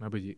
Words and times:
Kenapa 0.00 0.16
Ji? 0.16 0.32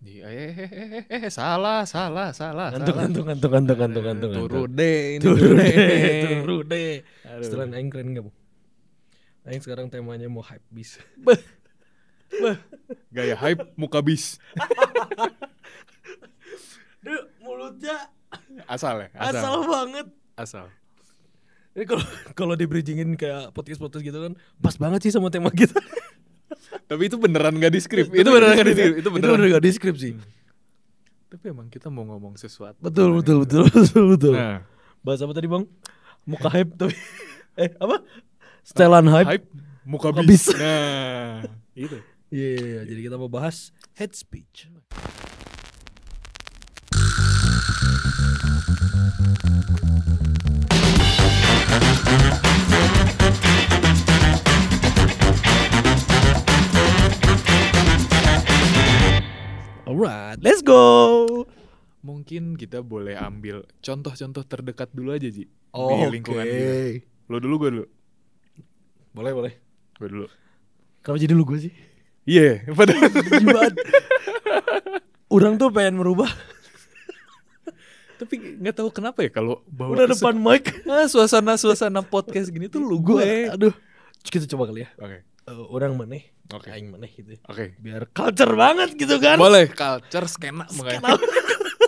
Ji, 0.00 0.22
eh, 0.22 0.30
eh, 0.30 0.54
eh, 0.54 0.70
eh, 0.70 1.04
eh, 1.10 1.20
eh, 1.26 1.32
salah, 1.34 1.82
salah, 1.82 2.30
salah. 2.30 2.70
Ngantuk, 2.70 2.94
salah. 2.94 3.02
ngantuk, 3.10 3.24
ngantuk, 3.26 3.50
ngantuk, 3.50 3.76
ngantuk, 3.82 4.02
ngantuk. 4.06 4.30
Turu 4.38 4.62
deh 4.70 5.18
ini. 5.18 5.22
Turu 5.26 5.48
deh, 5.58 5.74
turu 6.40 6.56
deh. 6.62 6.92
Setelah 7.42 7.66
aing 7.74 7.90
keren 7.90 8.14
gak, 8.14 8.22
Bu? 8.22 8.32
Aing 9.50 9.60
sekarang 9.66 9.90
temanya 9.90 10.30
mau 10.30 10.46
hype 10.46 10.62
bis. 10.70 11.02
Gaya 13.10 13.34
hype 13.34 13.74
muka 13.74 13.98
bis. 13.98 14.38
Duh, 17.02 17.26
mulutnya 17.42 18.06
Asal 18.70 19.04
ya? 19.04 19.08
asal, 19.18 19.34
Asal. 19.42 19.54
banget. 19.66 20.06
Asal. 20.38 20.66
Ini 21.80 21.88
kalau 21.88 22.04
kalau 22.44 22.54
di 22.60 22.68
bridgingin 22.68 23.16
kayak 23.16 23.56
podcast-podcast 23.56 24.04
gitu 24.04 24.18
kan 24.20 24.36
pas 24.60 24.76
banget 24.76 25.08
sih 25.08 25.12
sama 25.16 25.32
tema 25.32 25.48
kita. 25.56 25.80
Tapi 26.84 27.08
itu 27.08 27.16
beneran 27.16 27.56
gak 27.56 27.72
di 27.72 27.80
skrip. 27.80 28.12
itu 28.12 28.28
beneran 28.28 28.52
gak 28.52 28.68
di 28.68 28.74
skrip. 28.76 28.92
Itu 29.00 29.08
Itu 29.08 29.08
beneran. 29.16 29.48
gak 29.48 29.64
di 29.64 29.70
script 29.72 29.98
sih. 29.98 30.12
Tapi 31.32 31.44
emang 31.48 31.72
kita 31.72 31.88
mau 31.88 32.04
ngomong 32.04 32.36
sesuatu. 32.36 32.76
Betul, 32.84 33.16
betul, 33.16 33.48
betul, 33.48 33.64
betul, 33.72 34.04
betul. 34.12 34.34
Nah, 34.36 34.60
Bahas 35.00 35.24
apa 35.24 35.32
tadi, 35.32 35.48
Bang? 35.48 35.64
Muka 36.28 36.52
hype 36.52 36.76
tapi 36.76 36.92
eh 37.56 37.72
apa? 37.80 38.04
Setelan 38.60 39.08
hype. 39.08 39.40
hype 39.40 39.46
muka, 39.88 40.12
Muka 40.12 40.20
bis. 40.20 40.52
bis. 40.52 40.60
Nah, 40.60 41.48
itu. 41.72 41.96
Iya, 42.28 42.46
iya, 42.52 42.60
iya. 42.60 42.80
jadi 42.84 43.00
kita 43.08 43.16
mau 43.16 43.32
bahas 43.32 43.72
head 43.96 44.12
speech. 44.12 44.68
Alright, 59.90 60.38
let's 60.40 60.62
go. 60.62 61.44
Mungkin 62.00 62.56
kita 62.56 62.80
boleh 62.80 63.18
ambil 63.18 63.66
contoh-contoh 63.84 64.42
terdekat 64.48 64.88
dulu 64.94 65.12
aja, 65.12 65.28
Ji. 65.28 65.46
Oke. 65.70 65.94
Di 65.94 66.06
lingkungan 66.18 66.44
kita. 66.46 66.70
Lo 67.30 67.36
dulu, 67.38 67.54
gue 67.62 67.70
dulu. 67.74 67.86
Boleh, 69.12 69.32
boleh. 69.34 69.52
Gue 69.98 70.08
dulu. 70.08 70.26
Kenapa 71.02 71.18
jadi 71.20 71.34
lu 71.36 71.44
gue 71.44 71.58
sih? 71.68 71.74
Iya, 72.24 72.70
padahal 72.72 73.10
Gimana? 73.10 73.74
Orang 75.30 75.58
tuh 75.58 75.70
pengen 75.70 75.98
merubah. 75.98 76.30
Tapi 78.20 78.60
nggak 78.60 78.76
tahu 78.76 78.88
kenapa 78.92 79.24
ya 79.24 79.32
kalau 79.32 79.64
bawa 79.64 79.96
Udah 79.96 80.06
depan 80.12 80.36
mic. 80.36 80.68
Ah, 80.92 81.08
suasana 81.08 81.56
suasana 81.56 82.04
podcast 82.04 82.52
gini 82.52 82.68
tuh 82.68 82.84
lu 82.84 83.00
Gue, 83.00 83.48
aduh. 83.48 83.72
Kita 84.20 84.44
coba 84.52 84.68
kali 84.68 84.84
ya. 84.84 84.92
Oke. 85.00 85.24
Eh, 85.24 85.64
orang 85.72 85.96
maneh, 85.96 86.28
Oke. 86.52 86.68
aing 86.68 86.92
maneh 86.92 87.08
gitu. 87.16 87.32
ya. 87.32 87.40
Oke. 87.48 87.72
Biar 87.80 88.04
culture 88.12 88.52
banget 88.52 88.92
gitu 89.00 89.16
kan. 89.16 89.40
Boleh 89.40 89.72
culture 89.72 90.28
skena 90.28 90.68
makanya. 90.76 91.16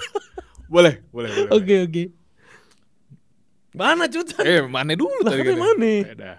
boleh, 0.72 1.04
boleh, 1.12 1.28
boleh. 1.28 1.50
Oke, 1.52 1.76
oke. 1.84 2.04
Mana 3.76 4.08
cuta? 4.08 4.40
Eh, 4.40 4.64
mana 4.64 4.96
dulu 4.96 5.12
Lah, 5.20 5.36
tadi 5.36 5.42
kan 5.44 5.56
mana? 5.60 5.92
Ya. 6.16 6.34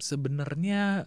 Sebenarnya 0.00 1.04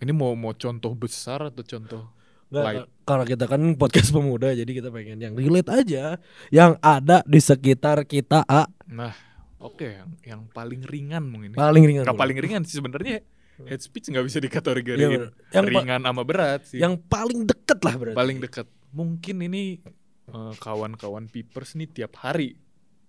ini 0.00 0.12
mau 0.16 0.32
mau 0.32 0.56
contoh 0.56 0.96
besar 0.96 1.52
atau 1.52 1.60
contoh 1.60 2.13
Nggak, 2.56 2.86
karena 3.02 3.24
kita 3.26 3.44
kan 3.46 3.60
podcast 3.74 4.08
pemuda 4.10 4.48
jadi 4.50 4.68
kita 4.68 4.88
pengen 4.88 5.18
yang 5.18 5.34
relate 5.34 5.68
aja 5.68 6.20
yang 6.48 6.78
ada 6.78 7.24
di 7.24 7.38
sekitar 7.38 8.04
kita 8.04 8.44
A 8.44 8.70
Nah, 8.86 9.10
oke 9.58 9.82
yang 9.84 10.10
yang 10.22 10.40
paling 10.48 10.82
ringan 10.82 11.24
mungkin. 11.24 11.50
ya. 11.50 11.58
paling 11.58 11.82
ringan 11.82 12.04
boleh. 12.04 12.14
paling 12.16 12.38
ringan 12.38 12.62
sih 12.62 12.76
sebenarnya 12.76 13.24
head 13.60 13.78
speech 13.78 14.06
nggak 14.06 14.22
bisa 14.22 14.38
dikategorikan 14.38 15.10
bener. 15.10 15.30
yang 15.50 15.64
ringan 15.64 16.00
sama 16.00 16.22
berat 16.22 16.60
sih. 16.64 16.78
yang 16.78 16.94
paling 16.98 17.42
deket 17.42 17.78
lah 17.80 17.94
berarti 17.94 18.16
paling 18.16 18.38
dekat. 18.38 18.66
Mungkin 18.90 19.36
ini 19.42 19.82
eh, 20.26 20.52
kawan-kawan 20.56 21.26
Pipers 21.26 21.74
nih 21.74 21.88
tiap 21.88 22.14
hari 22.16 22.54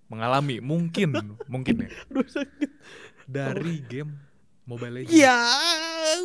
mengalami 0.05 0.57
mungkin 0.59 1.13
mungkin 1.45 1.81
ya 1.81 1.89
dari 3.27 3.81
game 3.83 4.13
Mobile 4.65 5.01
Legends. 5.01 5.13
ya 5.15 5.37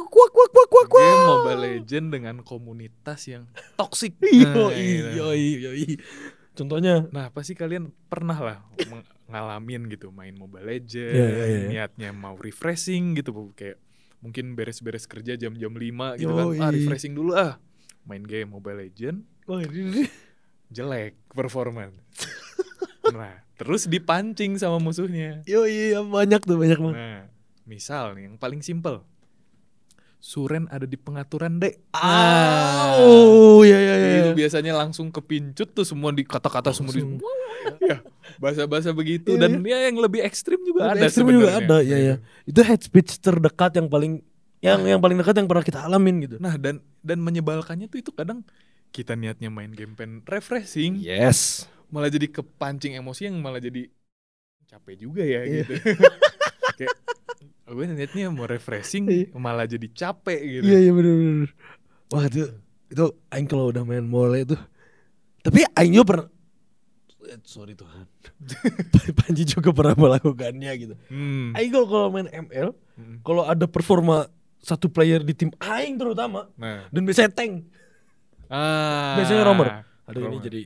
kuak 0.04 0.30
kuak 0.30 0.50
kuak 0.50 0.68
kuak 0.68 0.86
kuak 0.86 1.02
Game 1.02 1.24
Mobile 1.26 1.60
Legends 1.60 2.10
dengan 2.10 2.36
komunitas 2.40 3.20
yang 3.24 3.44
toksik. 3.74 4.14
Yo, 4.22 4.46
Nah, 4.46 4.70
gitu. 4.70 5.08
yo, 5.14 5.28
yo, 5.32 5.70
Contohnya 6.50 7.08
Nah, 7.08 7.30
pasti 7.30 7.54
kalian 7.54 7.88
pernah 8.06 8.36
lah 8.36 8.58
ngalamin 9.26 9.86
gitu 9.88 10.10
main 10.10 10.34
Mobile 10.34 10.66
Legends, 10.66 11.14
Iya, 11.14 11.26
iya, 11.26 11.44
iya. 11.46 11.66
niatnya 11.68 12.10
mau 12.10 12.34
refreshing 12.34 13.14
gitu 13.14 13.30
Bu. 13.30 13.42
kayak 13.52 13.78
mungkin 14.20 14.52
beres-beres 14.52 15.06
kerja 15.06 15.32
jam-jam 15.34 15.70
5 15.70 16.18
gitu 16.18 16.28
kan. 16.28 16.46
Ah, 16.58 16.68
refreshing 16.68 17.14
dulu 17.14 17.32
ah. 17.32 17.56
Main 18.02 18.22
game 18.22 18.50
Mobile 18.50 18.82
Legends 18.82 19.22
Wah, 19.46 19.62
ini- 19.62 20.10
jelek 20.68 21.16
performance. 21.28 21.96
nah, 23.10 23.42
terus 23.54 23.86
dipancing 23.86 24.54
sama 24.54 24.78
musuhnya. 24.78 25.42
Yo 25.42 25.64
iya 25.64 25.98
banyak 26.00 26.42
tuh 26.42 26.54
banyak 26.54 26.78
banget. 26.78 26.96
Nah, 26.96 27.20
misal 27.64 28.14
nih 28.14 28.26
yang 28.26 28.36
paling 28.36 28.60
simpel. 28.60 29.02
Suren 30.20 30.68
ada 30.68 30.84
di 30.84 31.00
pengaturan 31.00 31.56
dek. 31.56 31.80
Oh, 33.00 33.64
ya 33.64 33.80
ya 33.80 33.94
ya. 33.96 34.08
Itu 34.20 34.30
biasanya 34.36 34.76
langsung 34.76 35.08
kepincut 35.08 35.72
tuh 35.72 35.88
semua 35.88 36.12
di 36.12 36.22
kata-kata 36.22 36.76
semua 36.76 36.92
di 36.92 37.00
ya 37.80 38.00
bahasa-bahasa 38.40 38.92
begitu 38.92 39.36
Iya, 39.36 39.48
dan 39.48 39.60
ya 39.64 39.78
yang 39.88 40.00
lebih 40.00 40.24
ekstrim 40.24 40.60
juga 40.64 40.92
Lebih 40.92 40.96
ada 40.96 41.04
ekstrim 41.08 41.28
juga 41.28 41.48
ada, 41.56 41.76
ya 41.80 41.98
ya. 41.98 42.14
Itu 42.44 42.60
head 42.60 42.80
speech 42.80 43.20
terdekat 43.20 43.76
yang 43.76 43.88
paling 43.88 44.20
yang 44.60 44.84
yang 44.84 45.00
paling 45.00 45.16
dekat 45.16 45.40
yang 45.40 45.48
pernah 45.48 45.64
kita 45.64 45.80
alamin 45.84 46.24
gitu. 46.24 46.36
Nah 46.36 46.60
dan 46.60 46.84
dan 47.00 47.18
menyebalkannya 47.20 47.88
tuh 47.88 48.00
itu 48.00 48.12
kadang 48.12 48.44
kita 48.92 49.16
niatnya 49.16 49.48
main 49.48 49.72
game 49.72 49.96
pen 49.96 50.20
refreshing 50.28 51.00
Yes. 51.00 51.64
malah 51.88 52.10
jadi 52.10 52.28
kepancing 52.28 52.94
emosi 52.94 53.26
yang 53.32 53.40
malah 53.40 53.58
jadi 53.58 53.88
capek 54.68 54.94
juga 55.00 55.24
ya 55.24 55.42
Iya. 55.48 55.64
gitu. 55.64 55.72
Kayak 56.80 56.96
gue 57.70 57.84
niatnya 57.86 58.28
mau 58.28 58.44
refreshing 58.44 59.06
Iya. 59.06 59.26
malah 59.32 59.64
jadi 59.64 59.86
capek 59.86 60.40
gitu. 60.40 60.62
Iya 60.64 60.78
iya 60.80 60.90
benar 60.90 61.14
benar. 61.14 61.50
Wah 62.08 62.24
itu 62.24 62.42
itu 62.86 63.04
aing 63.28 63.46
kalau 63.46 63.70
udah 63.70 63.82
main 63.82 64.02
mole 64.02 64.42
itu. 64.42 64.56
Tapi 65.40 65.62
aing 65.70 65.92
juga 65.92 66.06
pernah 66.06 66.28
Eh, 67.22 67.38
sorry 67.44 67.72
Tuhan. 67.72 68.10
Panji 69.18 69.44
juga 69.44 69.70
pernah 69.70 69.94
melakukannya 69.94 70.72
gitu. 70.76 70.94
Hmm. 71.06 71.54
Aing 71.54 71.70
kalau 71.70 71.86
kalau 71.86 72.08
main 72.08 72.26
ML, 72.26 72.74
Hmm. 72.94 73.22
kalau 73.22 73.44
ada 73.44 73.64
performa 73.64 74.26
satu 74.58 74.86
player 74.86 75.22
di 75.22 75.32
tim 75.32 75.48
aing 75.56 75.94
terutama 75.94 76.50
Nah, 76.54 76.84
dan 76.86 77.00
biasanya 77.00 77.30
tank. 77.30 77.64
ah, 78.46 79.16
Biasanya 79.16 79.42
romer. 79.42 79.68
Aduh 80.04 80.20
ini 80.20 80.36
Romer. 80.36 80.42
jadi 80.42 80.60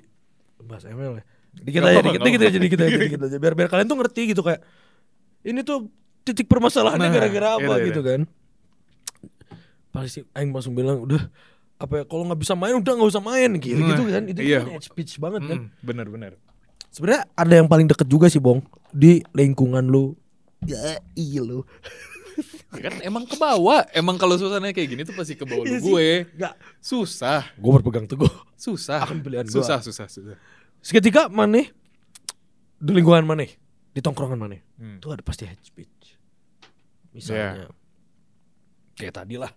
bahas 0.58 0.84
ML 0.84 1.12
ya. 1.14 1.24
Dikit 1.54 1.80
aja, 1.80 2.00
dikit, 2.00 2.20
dikit 2.20 2.40
aja, 2.40 2.58
dikit 2.58 2.80
aja, 2.80 2.96
dikit 2.98 3.20
aja. 3.22 3.36
Biar 3.36 3.54
biar 3.54 3.68
kalian 3.68 3.86
tuh 3.86 3.98
ngerti 4.00 4.22
gitu 4.26 4.40
kayak 4.40 4.64
ini 5.44 5.60
tuh 5.62 5.86
titik 6.24 6.46
permasalahannya 6.46 7.04
Nah, 7.04 7.14
gara-gara 7.14 7.48
apa 7.54 7.62
iya, 7.62 7.76
iya. 7.76 7.86
gitu 7.86 8.00
kan. 8.00 8.20
Pasti 9.90 10.26
Aing 10.32 10.50
langsung 10.50 10.74
bilang 10.74 10.98
udah 11.00 11.22
apa 11.74 11.92
ya 11.96 12.04
kalau 12.04 12.24
nggak 12.24 12.40
bisa 12.40 12.54
main 12.54 12.74
udah 12.74 12.92
nggak 12.92 13.10
usah 13.10 13.22
main 13.22 13.50
gitu 13.56 13.76
Nah, 13.76 13.88
gitu 13.92 14.02
kan 14.08 14.22
itu 14.24 14.40
iya. 14.40 14.60
kan 14.60 14.80
speech 14.80 15.18
banget 15.18 15.42
kan 15.44 15.58
Hmm, 15.60 15.68
bener-bener. 15.80 16.38
sebenarnya 16.88 17.26
ada 17.32 17.50
yang 17.52 17.66
paling 17.66 17.84
deket 17.84 18.06
juga 18.06 18.26
sih 18.26 18.38
bong 18.38 18.62
di 18.88 19.18
lingkungan 19.30 19.84
lu 19.84 20.14
ya 20.62 20.78
iya 21.12 21.42
lu 21.42 21.62
Ya 22.68 22.90
kan 22.90 22.98
emang 23.00 23.22
ke 23.22 23.36
bawah. 23.36 23.86
Emang 23.88 24.18
kalau 24.18 24.34
suasananya 24.34 24.72
kayak 24.72 24.88
gini 24.88 25.02
tuh 25.02 25.14
pasti 25.14 25.32
ke 25.32 25.44
bawah 25.44 25.62
lu 25.62 25.70
Iya 25.70 25.78
gue. 25.78 26.08
nggak 26.34 26.54
Susah, 26.80 27.46
gue 27.52 27.70
berpegang 27.72 28.06
teguh 28.08 28.26
susah. 28.56 29.06
Akan 29.06 29.20
pilihan 29.20 29.44
gua. 29.44 29.54
susah, 29.54 29.78
susah, 29.80 30.06
susah. 30.08 30.34
seketika 30.80 31.26
mana 31.28 31.62
di 32.76 32.90
lingkungan 32.92 33.22
mana 33.24 33.46
di 33.88 34.00
tongkrongan 34.00 34.34
mana 34.36 34.58
Hmm. 34.74 34.98
itu 34.98 35.06
ada 35.08 35.22
pasti 35.22 35.44
hate 35.44 35.62
speech 35.62 36.13
misalnya. 37.14 37.70
Kayak 38.98 39.14
tadi 39.22 39.34
lah 39.38 39.50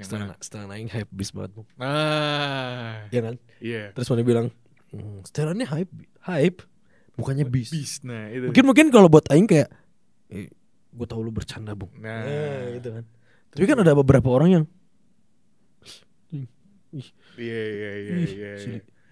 setelah 0.00 0.34
setelah 0.40 0.64
naik 0.72 0.88
hype 0.88 1.10
bis 1.12 1.30
banget 1.30 1.52
Bung. 1.52 1.68
Nah, 1.76 3.06
ya 3.12 3.20
kan? 3.20 3.34
Iya. 3.60 3.92
terus 3.92 4.08
mana 4.08 4.24
bilang 4.24 4.46
hmm, 4.90 5.20
setelannya 5.28 5.66
hype 5.68 5.92
hype 6.24 6.58
bukannya 7.14 7.44
bis 7.44 7.70
Bis. 7.70 7.92
Nah, 8.02 8.32
itu. 8.32 8.48
mungkin 8.50 8.64
mungkin 8.66 8.86
kalau 8.88 9.12
buat 9.12 9.28
aing 9.28 9.44
kayak 9.44 9.68
eh, 10.32 10.48
gue 10.92 11.06
tahu 11.06 11.20
lu 11.20 11.30
bercanda 11.30 11.76
bung. 11.76 11.92
Nah, 12.00 12.24
Eh, 12.24 12.80
gitu 12.80 12.88
kan. 12.88 13.04
Tapi 13.52 13.64
kan 13.68 13.78
ada 13.84 13.92
beberapa 13.92 14.32
orang 14.32 14.48
yang 14.48 14.64
iya, 17.40 17.62
iya, 17.72 17.90
iya, 18.00 18.14
ih, 18.20 18.32
iya. 18.36 18.52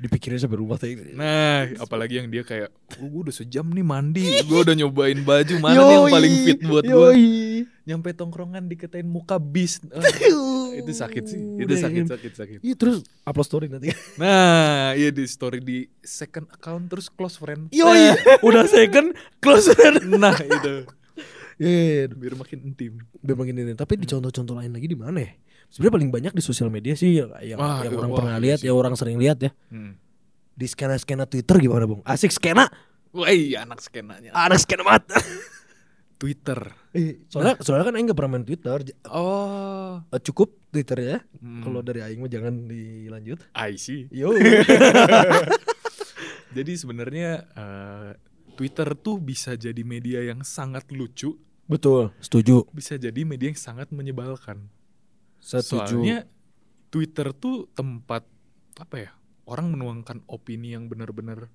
Dipikirin 0.00 0.40
sampai 0.40 0.58
rumah 0.58 0.80
tadi 0.80 0.96
Nah, 1.12 1.68
apalagi 1.76 2.18
yang 2.18 2.28
dia 2.32 2.40
kayak, 2.40 2.72
oh, 2.96 3.06
gue 3.06 3.20
udah 3.28 3.34
sejam 3.36 3.68
nih 3.68 3.84
mandi, 3.84 4.24
gue 4.48 4.58
udah 4.64 4.72
nyobain 4.72 5.20
baju 5.20 5.54
mana 5.60 5.76
nih 5.76 5.94
yang 5.94 6.06
paling 6.08 6.34
fit 6.48 6.60
buat 6.64 6.84
gue. 6.88 7.12
Nyampe 7.84 8.08
tongkrongan 8.16 8.64
dikatain 8.70 9.04
muka 9.04 9.36
bis, 9.36 9.82
Ah, 9.92 10.00
itu 10.72 10.92
sakit 10.94 11.24
sih, 11.28 11.40
itu 11.60 11.74
sakit, 11.76 12.04
sakit, 12.08 12.32
sakit. 12.32 12.58
Iya 12.64 12.74
terus 12.78 13.04
upload 13.28 13.46
story 13.46 13.66
nanti. 13.68 13.92
Nah, 14.16 14.96
iya 14.96 15.12
di 15.12 15.24
story 15.28 15.60
di 15.60 15.84
second 16.00 16.48
account 16.48 16.88
terus 16.88 17.12
close 17.12 17.36
friend. 17.36 17.68
Yoi, 17.74 18.16
udah 18.48 18.64
second 18.64 19.12
close 19.42 19.68
friend. 19.76 20.00
Nah, 20.16 20.36
itu. 20.40 20.88
Iya, 21.60 21.68
iya, 21.68 21.92
iya. 22.08 22.16
biar 22.16 22.34
makin 22.40 22.58
intim. 22.64 23.04
biar 23.20 23.36
makin 23.36 23.54
ini. 23.60 23.72
Tapi 23.76 24.00
di 24.00 24.08
contoh-contoh 24.08 24.56
lain 24.56 24.72
lagi 24.72 24.88
di 24.88 24.96
mana 24.96 25.20
ya? 25.20 25.32
Sebenarnya 25.70 25.94
paling 25.96 26.10
banyak 26.10 26.32
di 26.34 26.42
sosial 26.42 26.66
media 26.68 26.98
sih 26.98 27.22
yang, 27.22 27.30
Wah, 27.30 27.40
yang 27.46 27.58
iya, 27.62 27.94
orang 27.94 28.10
wah, 28.10 28.18
pernah 28.18 28.36
iya 28.36 28.42
lihat, 28.42 28.58
yang 28.66 28.76
orang 28.76 28.94
sering 28.98 29.16
lihat 29.22 29.38
ya. 29.38 29.50
Hmm. 29.70 29.94
Di 30.52 30.66
skena-skena 30.66 31.24
Twitter 31.30 31.56
gimana, 31.56 31.86
Bung? 31.86 32.02
Asik 32.02 32.34
skena. 32.34 32.66
Wah, 33.14 33.30
iya, 33.30 33.62
anak 33.62 33.78
skenanya. 33.80 34.34
Anak 34.34 34.58
skena 34.60 34.82
mat. 34.82 35.06
Twitter. 36.20 36.60
soalnya 37.32 37.56
soalnya 37.64 37.88
kan 37.88 37.94
Aing 37.96 38.12
gak 38.12 38.18
pernah 38.18 38.36
main 38.36 38.44
Twitter. 38.44 38.76
Oh. 39.08 40.04
eh, 40.04 40.20
Cukup 40.20 40.52
Twitter 40.68 40.98
ya. 41.00 41.16
Hmm. 41.40 41.64
Kalau 41.64 41.80
dari 41.80 42.04
Aing 42.04 42.20
mah 42.20 42.28
jangan 42.28 42.68
dilanjut. 42.68 43.40
I 43.56 43.80
see. 43.80 44.04
Yo. 44.12 44.36
Jadi 46.56 46.72
sebenarnya 46.76 47.46
eh, 47.46 48.10
Twitter 48.58 48.92
tuh 48.98 49.16
bisa 49.16 49.56
jadi 49.56 49.80
media 49.80 50.20
yang 50.20 50.44
sangat 50.44 50.90
lucu, 50.92 51.38
Betul, 51.64 52.12
setuju. 52.20 52.66
bisa 52.74 52.98
jadi 52.98 53.22
media 53.24 53.48
yang 53.48 53.56
sangat 53.56 53.88
menyebalkan. 53.88 54.68
Setuju. 55.40 55.98
Soalnya 55.98 56.28
Twitter 56.92 57.32
tuh 57.34 57.66
tempat 57.72 58.22
apa 58.78 58.96
ya? 58.96 59.10
Orang 59.48 59.74
menuangkan 59.74 60.22
opini 60.30 60.76
yang 60.76 60.86
benar-benar 60.86 61.50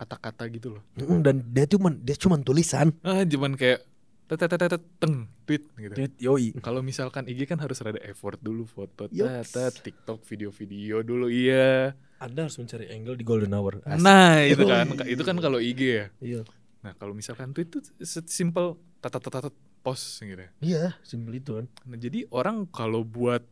kata-kata 0.00 0.48
gitu 0.48 0.80
loh. 0.80 0.82
Mm, 0.96 1.20
dan 1.20 1.36
dia 1.52 1.68
cuman 1.68 2.00
dia 2.00 2.16
cuman 2.16 2.40
tulisan. 2.40 2.96
Ah, 3.04 3.22
cuman 3.22 3.54
kayak 3.54 3.84
tetetetet 4.30 4.82
teng 5.02 5.26
tweet 5.44 5.66
gitu. 5.74 5.94
Tweet 5.94 6.14
yoi. 6.22 6.46
Kalau 6.62 6.80
misalkan 6.80 7.26
IG 7.26 7.50
kan 7.50 7.58
harus 7.58 7.82
ada 7.82 7.98
effort 8.06 8.38
dulu 8.38 8.62
foto, 8.64 9.10
tet, 9.10 9.74
TikTok 9.82 10.22
video-video 10.22 11.02
dulu 11.02 11.26
iya. 11.26 11.92
Anda 12.22 12.46
harus 12.46 12.56
mencari 12.56 12.86
angle 12.94 13.18
di 13.18 13.24
golden 13.26 13.52
hour. 13.52 13.82
Asik. 13.82 14.00
Nah, 14.00 14.40
itu 14.46 14.64
kan 14.64 14.86
itu 15.04 15.22
kan 15.26 15.36
kalau 15.42 15.58
IG 15.58 15.80
ya. 15.82 16.06
Iya. 16.22 16.40
Nah, 16.80 16.96
kalau 16.96 17.12
misalkan 17.12 17.52
tweet 17.52 17.68
itu 17.74 17.82
simple 18.24 18.80
tatat 19.02 19.52
post 19.80 20.20
gitu. 20.20 20.36
ya. 20.36 20.50
Iya, 20.60 20.84
simpel 21.02 21.32
itu 21.34 21.56
kan. 21.56 21.66
Nah, 21.84 21.96
jadi 21.96 22.28
orang 22.28 22.68
kalau 22.68 23.00
buat 23.00 23.42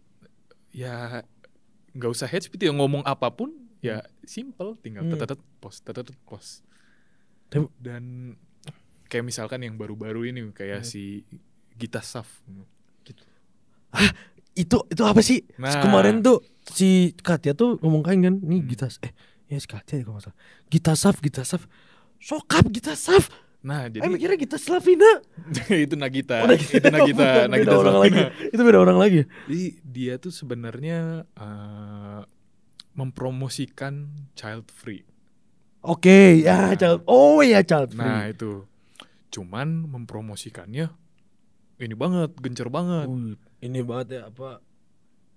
ya 0.71 1.25
nggak 1.93 2.11
usah 2.11 2.29
head 2.29 2.45
speed 2.45 2.63
ya 2.63 2.73
ngomong 2.73 3.01
apa 3.03 3.33
pun 3.33 3.51
ya 3.81 4.05
simple 4.23 4.77
tinggal 4.79 5.03
Hmm. 5.03 5.17
post 5.59 5.83
tatat 5.83 6.07
post. 6.25 6.63
Tapi- 7.49 7.73
Dan 7.81 8.37
kayak 9.09 9.25
misalkan 9.25 9.65
yang 9.65 9.75
baru-baru 9.75 10.29
ini 10.29 10.53
kayak 10.53 10.85
Hmm. 10.85 10.89
si 10.89 11.25
Gita 11.75 12.05
Saf. 12.05 12.29
Itu 14.53 14.85
itu 14.91 15.03
apa 15.07 15.23
sih? 15.23 15.47
Nah. 15.57 15.79
Kemarin 15.81 16.21
tuh 16.21 16.43
si 16.67 17.15
Katya 17.17 17.55
tuh 17.55 17.79
ngomong 17.79 18.03
kain 18.03 18.21
kan, 18.21 18.35
nih 18.37 18.61
Hmm. 18.61 18.69
Gita 18.69 18.87
eh 19.01 19.13
ya 19.47 19.57
si 19.57 19.69
Katya 19.71 20.03
ya 20.03 20.05
kalau 20.05 20.19
nggak 20.19 20.27
salah. 20.29 20.39
Gita 20.69 20.93
Saf, 20.93 21.17
Gita 21.23 21.43
Saf. 21.47 21.63
Sokap 22.19 22.67
Gita 22.69 22.93
Saf. 22.93 23.31
Nah, 23.59 23.91
Jadi, 23.91 23.99
jadi 23.99 24.09
mikirnya 24.09 24.39
Gita 24.39 24.55
Slavina. 24.55 25.13
itu 25.85 25.95
Nagita, 25.95 26.47
Oh, 26.47 26.49
Nagita. 26.49 26.79
itu 26.79 26.89
Nagita, 26.89 27.27
Beda 27.27 27.51
Nagita 27.51 27.75
orang 27.75 27.97
lagi. 27.99 28.23
Itu 28.49 28.61
beda 28.63 28.79
orang 28.79 28.99
lagi. 28.99 29.21
Jadi 29.45 29.63
dia 29.83 30.15
tuh 30.17 30.31
sebenarnya 30.31 30.99
eh, 31.27 32.21
mempromosikan 32.95 33.95
child 34.35 34.71
free. 34.71 35.03
Oke, 35.81 36.43
ya 36.43 36.71
Nah. 36.71 36.75
child. 36.75 37.01
Oh 37.07 37.39
ya 37.41 37.63
child 37.63 37.95
free. 37.95 38.03
Nah 38.03 38.27
itu, 38.27 38.67
cuman 39.31 39.87
mempromosikannya 39.87 40.91
ini 41.79 41.95
banget, 41.95 42.35
gencer 42.39 42.67
banget. 42.69 43.07
Uh, 43.07 43.39
ini 43.59 43.83
banget 43.83 44.19
ya 44.19 44.23
apa 44.27 44.59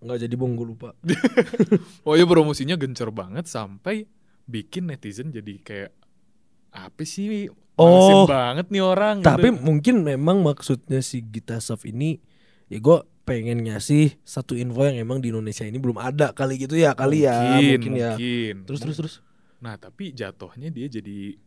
nggak 0.02 0.18
jadi 0.20 0.34
bong 0.34 0.58
gue 0.58 0.66
lupa. 0.66 0.98
Oh 2.06 2.18
ya 2.18 2.26
promosinya 2.26 2.74
gencer 2.74 3.10
banget 3.10 3.46
sampai 3.46 4.10
bikin 4.46 4.90
netizen 4.90 5.30
jadi 5.30 5.54
kayak 5.62 5.92
apa 6.72 7.04
sih? 7.04 7.52
Oh. 7.76 8.26
Banget 8.28 8.72
nih 8.72 8.84
orang. 8.84 9.20
Tapi 9.24 9.52
gitu. 9.52 9.62
mungkin 9.62 9.96
memang 10.04 10.44
maksudnya 10.44 11.00
si 11.04 11.24
Gita 11.24 11.60
Saf 11.60 11.84
ini 11.88 12.20
ya 12.72 12.80
gue 12.80 12.98
pengen 13.28 13.64
ngasih 13.68 14.18
satu 14.26 14.58
info 14.58 14.88
yang 14.88 15.04
emang 15.04 15.22
di 15.22 15.30
Indonesia 15.30 15.68
ini 15.68 15.78
belum 15.78 16.02
ada 16.02 16.34
kali 16.34 16.58
gitu 16.58 16.74
ya 16.74 16.98
kali 16.98 17.28
ya 17.28 17.60
mungkin 17.60 17.94
ya. 17.96 18.12
mungkin. 18.16 18.56
Terus 18.66 18.80
terus 18.82 18.96
terus. 18.98 19.16
Nah 19.62 19.78
tapi 19.78 20.16
jatuhnya 20.16 20.74
dia 20.74 20.88
jadi 20.90 21.38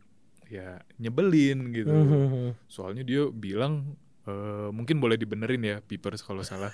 ya 0.47 0.79
nyebelin 1.01 1.73
gitu. 1.73 1.91
Mhm. 1.91 2.69
Soalnya 2.69 3.03
dia 3.03 3.27
bilang 3.29 3.97
eh, 4.25 4.69
mungkin 4.71 5.01
boleh 5.01 5.17
dibenerin 5.19 5.61
ya 5.61 5.75
Peepers 5.83 6.21
kalau 6.23 6.45
salah. 6.45 6.71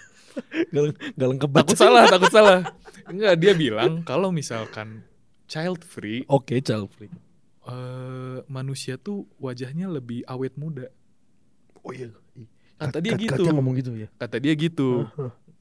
Gak, 0.71 0.95
gak 1.19 1.27
lengkap 1.27 1.51
takut 1.51 1.75
salah, 1.75 2.07
takut 2.07 2.31
salah. 2.31 2.59
Enggak, 3.09 3.35
dia 3.41 3.51
bilang 3.51 4.05
kalau 4.07 4.31
misalkan 4.31 5.03
child 5.51 5.83
free 5.83 6.23
Oke 6.31 6.63
child 6.63 6.87
free. 6.95 7.11
Eh, 7.67 8.39
manusia 8.47 8.97
tuh 8.97 9.29
wajahnya 9.37 9.89
lebih 9.89 10.25
awet 10.25 10.57
muda. 10.57 10.89
Oh 11.81 11.93
iya. 11.93 12.09
Kata 12.77 12.97
dia 12.97 13.13
gitu. 13.13 13.37
Katya 13.37 13.51
ngomong 13.53 13.75
gitu 13.77 13.91
ya. 13.93 14.09
Kata 14.17 14.41
dia 14.41 14.53
gitu. 14.57 15.05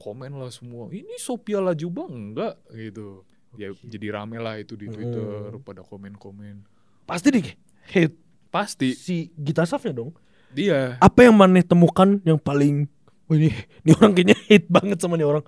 Komen 0.01 0.33
lah 0.41 0.49
semua. 0.49 0.89
Ini 0.89 1.17
Sophia 1.21 1.61
Lajuba 1.61 2.09
enggak 2.09 2.57
gitu. 2.73 3.21
Ya 3.53 3.69
jadi 3.85 4.15
rame 4.15 4.41
lah 4.41 4.57
itu 4.57 4.73
di 4.73 4.89
Twitter 4.89 5.53
Hmm. 5.53 5.61
pada 5.61 5.85
komen-komen. 5.85 6.65
Pasti 7.05 7.29
deh 7.29 7.45
hate 7.91 8.17
Pasti 8.51 8.91
si 8.99 9.31
Gita 9.39 9.63
Safnya 9.63 9.95
dong. 9.95 10.11
dia 10.51 10.99
Apa 10.99 11.23
yang 11.23 11.35
maneh 11.39 11.63
temukan 11.63 12.19
yang 12.27 12.35
paling 12.35 12.89
Wah 13.31 13.39
ini, 13.39 13.47
ini 13.87 13.91
orang 13.95 14.11
kayaknya 14.11 14.35
hate 14.51 14.67
banget 14.67 14.99
sama 14.99 15.15
nih 15.15 15.23
orang. 15.23 15.47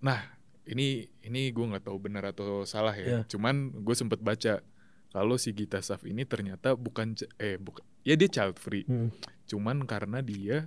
Nah, 0.00 0.16
ini 0.64 1.04
ini 1.20 1.52
gue 1.52 1.60
nggak 1.60 1.84
tahu 1.84 2.00
benar 2.00 2.24
atau 2.32 2.64
salah 2.64 2.96
ya. 2.96 3.04
Iya. 3.04 3.20
Cuman 3.28 3.84
gue 3.84 3.92
sempet 3.92 4.24
baca 4.24 4.64
kalau 5.12 5.36
si 5.36 5.52
Gita 5.52 5.78
Saf 5.78 6.02
ini 6.02 6.24
ternyata 6.24 6.72
bukan 6.74 7.12
eh 7.36 7.56
bukan 7.56 7.84
ya 8.00 8.14
dia 8.14 8.26
child 8.26 8.56
free. 8.56 8.82
Hmm. 8.82 9.12
Cuman 9.44 9.84
karena 9.84 10.18
dia 10.18 10.66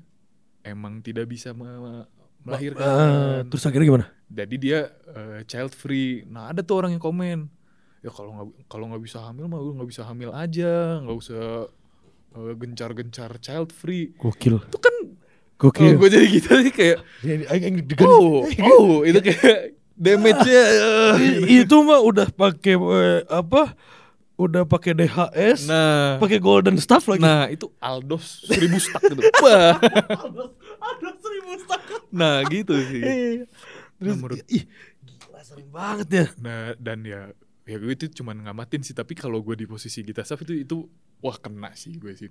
emang 0.61 1.01
tidak 1.01 1.25
bisa 1.25 1.51
me- 1.51 1.65
Ah, 1.65 2.05
melahirkan. 2.45 3.49
terus 3.49 3.63
akhirnya 3.63 3.87
gimana? 3.87 4.05
Jadi 4.27 4.55
dia 4.55 4.79
eh, 5.07 5.41
child 5.43 5.73
free. 5.73 6.21
Nah 6.23 6.47
ada 6.47 6.61
tuh 6.61 6.77
orang 6.77 6.93
yang 6.93 7.01
komen 7.01 7.49
ya 7.99 8.09
kalau 8.09 8.31
nggak 8.31 8.69
kalau 8.69 8.85
nggak 8.87 9.01
bisa 9.01 9.17
hamil 9.19 9.45
mah 9.45 9.57
nggak 9.57 9.89
bisa 9.89 10.05
hamil 10.05 10.29
aja, 10.29 11.01
nggak 11.01 11.17
usah 11.17 11.65
eh, 12.31 12.53
gencar-gencar 12.55 13.33
child 13.39 13.73
free. 13.73 14.13
Gokil. 14.13 14.61
Itu 14.61 14.77
kan 14.77 14.93
Gokil. 15.57 15.97
gue 15.97 16.09
jadi 16.11 16.25
gitu 16.29 16.49
sih 16.61 16.69
kayak 16.69 16.97
Ya, 17.21 17.33
ini- 17.33 17.47
aing- 17.47 17.65
aing 17.65 17.75
deg-degan. 17.81 18.05
oh 18.05 18.45
oh 18.45 19.01
itu 19.01 19.19
kayak 19.23 19.73
damage-nya 19.95 20.63
I- 21.17 21.63
itu 21.63 21.75
mah 21.79 21.97
udah 21.99 22.27
pakai 22.29 22.75
eh, 22.75 23.19
apa? 23.25 23.73
Udah 24.35 24.63
pakai 24.63 24.91
DHS, 24.91 25.63
Nah, 25.65 26.19
pakai 26.19 26.37
golden 26.37 26.75
staff 26.75 27.07
lagi. 27.07 27.23
nah 27.23 27.47
itu 27.47 27.71
Aldos 27.79 28.43
seribu 28.43 28.75
stak 28.77 28.99
gitu. 29.05 29.23
Wah. 29.39 29.79
seribu 31.17 31.51
staff. 31.57 31.81
Nah 32.11 32.43
gitu 32.45 32.75
sih. 32.75 33.01
Terus, 33.95 34.03
Nah, 34.05 34.15
menurut- 34.17 34.43
ih, 34.45 34.67
gila 35.01 35.39
sering 35.39 35.69
banget 35.69 36.07
ya. 36.09 36.25
Nah 36.37 36.75
dan 36.75 36.99
ya 37.01 37.31
ya 37.63 37.75
gue 37.75 37.91
itu 37.91 38.11
cuman 38.13 38.43
ngamatin 38.43 38.83
sih 38.83 38.91
tapi 38.91 39.15
kalau 39.15 39.39
gue 39.39 39.55
di 39.55 39.65
posisi 39.65 39.99
Gita 39.99 40.21
Saf 40.21 40.43
itu 40.43 40.53
itu 40.53 40.83
wah 41.17 41.33
kena 41.35 41.71
sih 41.73 41.95
gue 41.95 42.11
sih. 42.13 42.27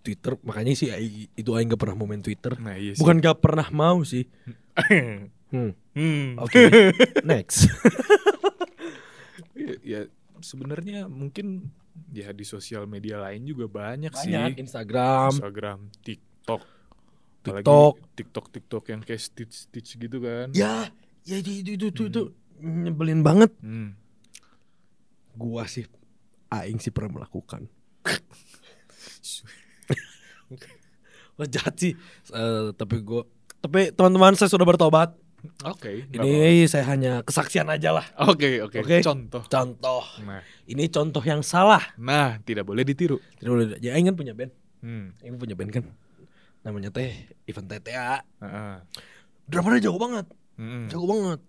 Twitter 0.00 0.36
makanya 0.40 0.72
sih 0.72 0.88
ai- 0.88 1.28
itu 1.30 1.50
aing 1.50 1.68
gak 1.68 1.80
pernah 1.80 1.96
mau 1.96 2.04
main 2.04 2.20
Twitter. 2.20 2.56
Nah 2.56 2.76
iya 2.76 2.92
sih. 2.92 3.00
Bukan 3.00 3.20
gak 3.20 3.40
pernah 3.40 3.68
mau 3.70 4.00
sih. 4.04 4.24
Hmm. 4.74 5.70
hmm. 5.94 6.40
Oke. 6.40 6.66
Next. 7.22 7.68
Ya, 9.64 9.74
ya 9.80 10.00
sebenarnya 10.44 11.08
mungkin 11.08 11.72
ya 12.12 12.34
di 12.36 12.44
sosial 12.44 12.84
media 12.84 13.16
lain 13.22 13.48
juga 13.48 13.64
banyak, 13.70 14.12
Banyak 14.12 14.58
sih. 14.58 14.60
Instagram. 14.60 15.30
Instagram, 15.32 15.78
TikTok. 16.04 16.60
Apalagi 17.44 17.64
TikTok. 17.64 17.94
TikTok 18.16 18.46
TikTok 18.52 18.84
yang 18.92 19.00
kayak 19.00 19.22
stitch 19.24 19.68
stitch 19.68 19.96
gitu 19.96 20.20
kan. 20.20 20.52
Ya, 20.52 20.92
ya 21.24 21.40
itu 21.40 21.64
itu 21.64 21.70
itu 21.80 21.86
itu, 21.92 22.02
itu 22.12 22.22
nyebelin 22.60 23.24
banget. 23.24 23.52
Hmm. 23.64 23.96
Gua 25.36 25.64
sih 25.64 25.88
aing 26.54 26.78
sih 26.78 26.94
pernah 26.94 27.18
melakukan. 27.20 27.66
Wah 31.34 31.48
jahat 31.50 31.74
sih. 31.80 31.92
Eh, 32.30 32.66
tapi 32.78 33.02
gua 33.02 33.26
tapi 33.58 33.90
teman-teman 33.96 34.36
saya 34.36 34.52
sudah 34.52 34.68
bertobat. 34.68 35.16
Oke. 35.64 36.08
apa-apa. 36.08 36.24
Ini 36.24 36.64
saya 36.66 36.84
hanya 36.88 37.20
kesaksian 37.24 37.68
aja 37.68 37.92
lah. 37.92 38.06
Oke 38.28 38.64
oke. 38.64 38.80
Oke. 38.80 39.04
Contoh. 39.04 39.44
Contoh. 39.44 40.04
Nah, 40.24 40.40
Ini 40.64 40.88
contoh 40.88 41.20
yang 41.20 41.44
salah. 41.44 41.82
nah 42.00 42.40
tidak 42.42 42.64
boleh 42.64 42.82
ditiru. 42.82 43.20
Tidak 43.40 43.50
boleh. 43.50 43.66
Ya 43.84 43.96
aing 43.96 44.08
kan 44.08 44.16
punya 44.16 44.32
band. 44.32 44.52
Hmm. 44.80 45.12
Aing 45.20 45.36
punya 45.36 45.56
band 45.56 45.70
kan. 45.72 45.84
Namanya 46.64 46.88
teh 46.88 47.12
Event 47.44 47.68
TTA. 47.68 48.24
Heeh. 48.40 48.74
Drummernya 49.44 49.90
jago 49.90 50.00
banget. 50.00 50.26
Mm-mm. 50.56 50.88
Jago 50.88 51.04
banget. 51.04 51.40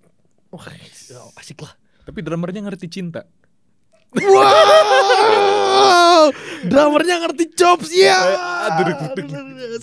Wah, 0.52 0.68
ya, 0.72 1.20
asik 1.40 1.64
lah. 1.64 1.72
Tapi 2.04 2.20
drummernya 2.20 2.64
ngerti 2.64 2.88
cinta. 2.92 3.24
Wow, 4.16 6.32
drummernya 6.72 7.28
ngerti 7.28 7.52
chops 7.52 7.92
ya. 7.92 8.16
Duduk. 8.80 8.96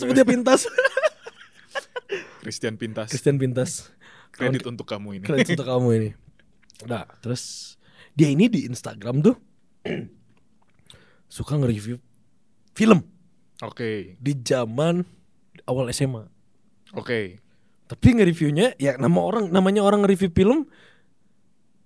Seperti 0.01 0.21
pintas. 0.25 0.65
Christian 2.43 2.75
Pintas. 2.75 3.09
Christian 3.09 3.39
Pintas. 3.39 3.89
Kredit 4.35 4.67
untuk 4.67 4.85
kamu 4.85 5.21
ini. 5.21 5.25
Kredit 5.25 5.55
untuk 5.55 5.69
kamu 5.71 5.89
ini. 5.95 6.11
Nah, 6.83 7.07
terus 7.23 7.77
dia 8.11 8.27
ini 8.27 8.51
di 8.51 8.67
Instagram 8.67 9.23
tuh 9.23 9.39
suka 11.29 11.55
nge-review 11.55 12.03
film. 12.75 13.07
Oke. 13.63 14.19
di 14.19 14.35
zaman 14.35 15.07
awal 15.63 15.87
SMA. 15.95 16.27
Oke. 16.93 17.39
Tapi 17.87 18.07
nge-reviewnya 18.13 18.75
ya 18.75 18.99
nama 18.99 19.23
orang 19.23 19.47
namanya 19.49 19.87
orang 19.87 20.03
nge-review 20.03 20.35
film 20.35 20.67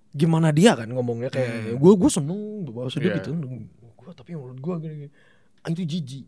gimana 0.09 0.49
dia 0.49 0.73
kan 0.73 0.89
ngomongnya 0.89 1.29
kayak 1.29 1.45
Hmm. 1.45 1.77
gue 1.77 1.93
gue 1.93 2.09
seneng 2.09 2.39
bahasa 2.65 2.97
dia 2.97 3.13
Iya. 3.13 3.21
gitu. 3.21 3.37
Gue 3.77 4.11
tapi 4.17 4.33
menurut 4.33 4.57
gue 4.57 4.73
gini, 4.81 4.95
gini. 5.05 5.11
Tuh 5.61 5.85
jijik. 5.93 6.25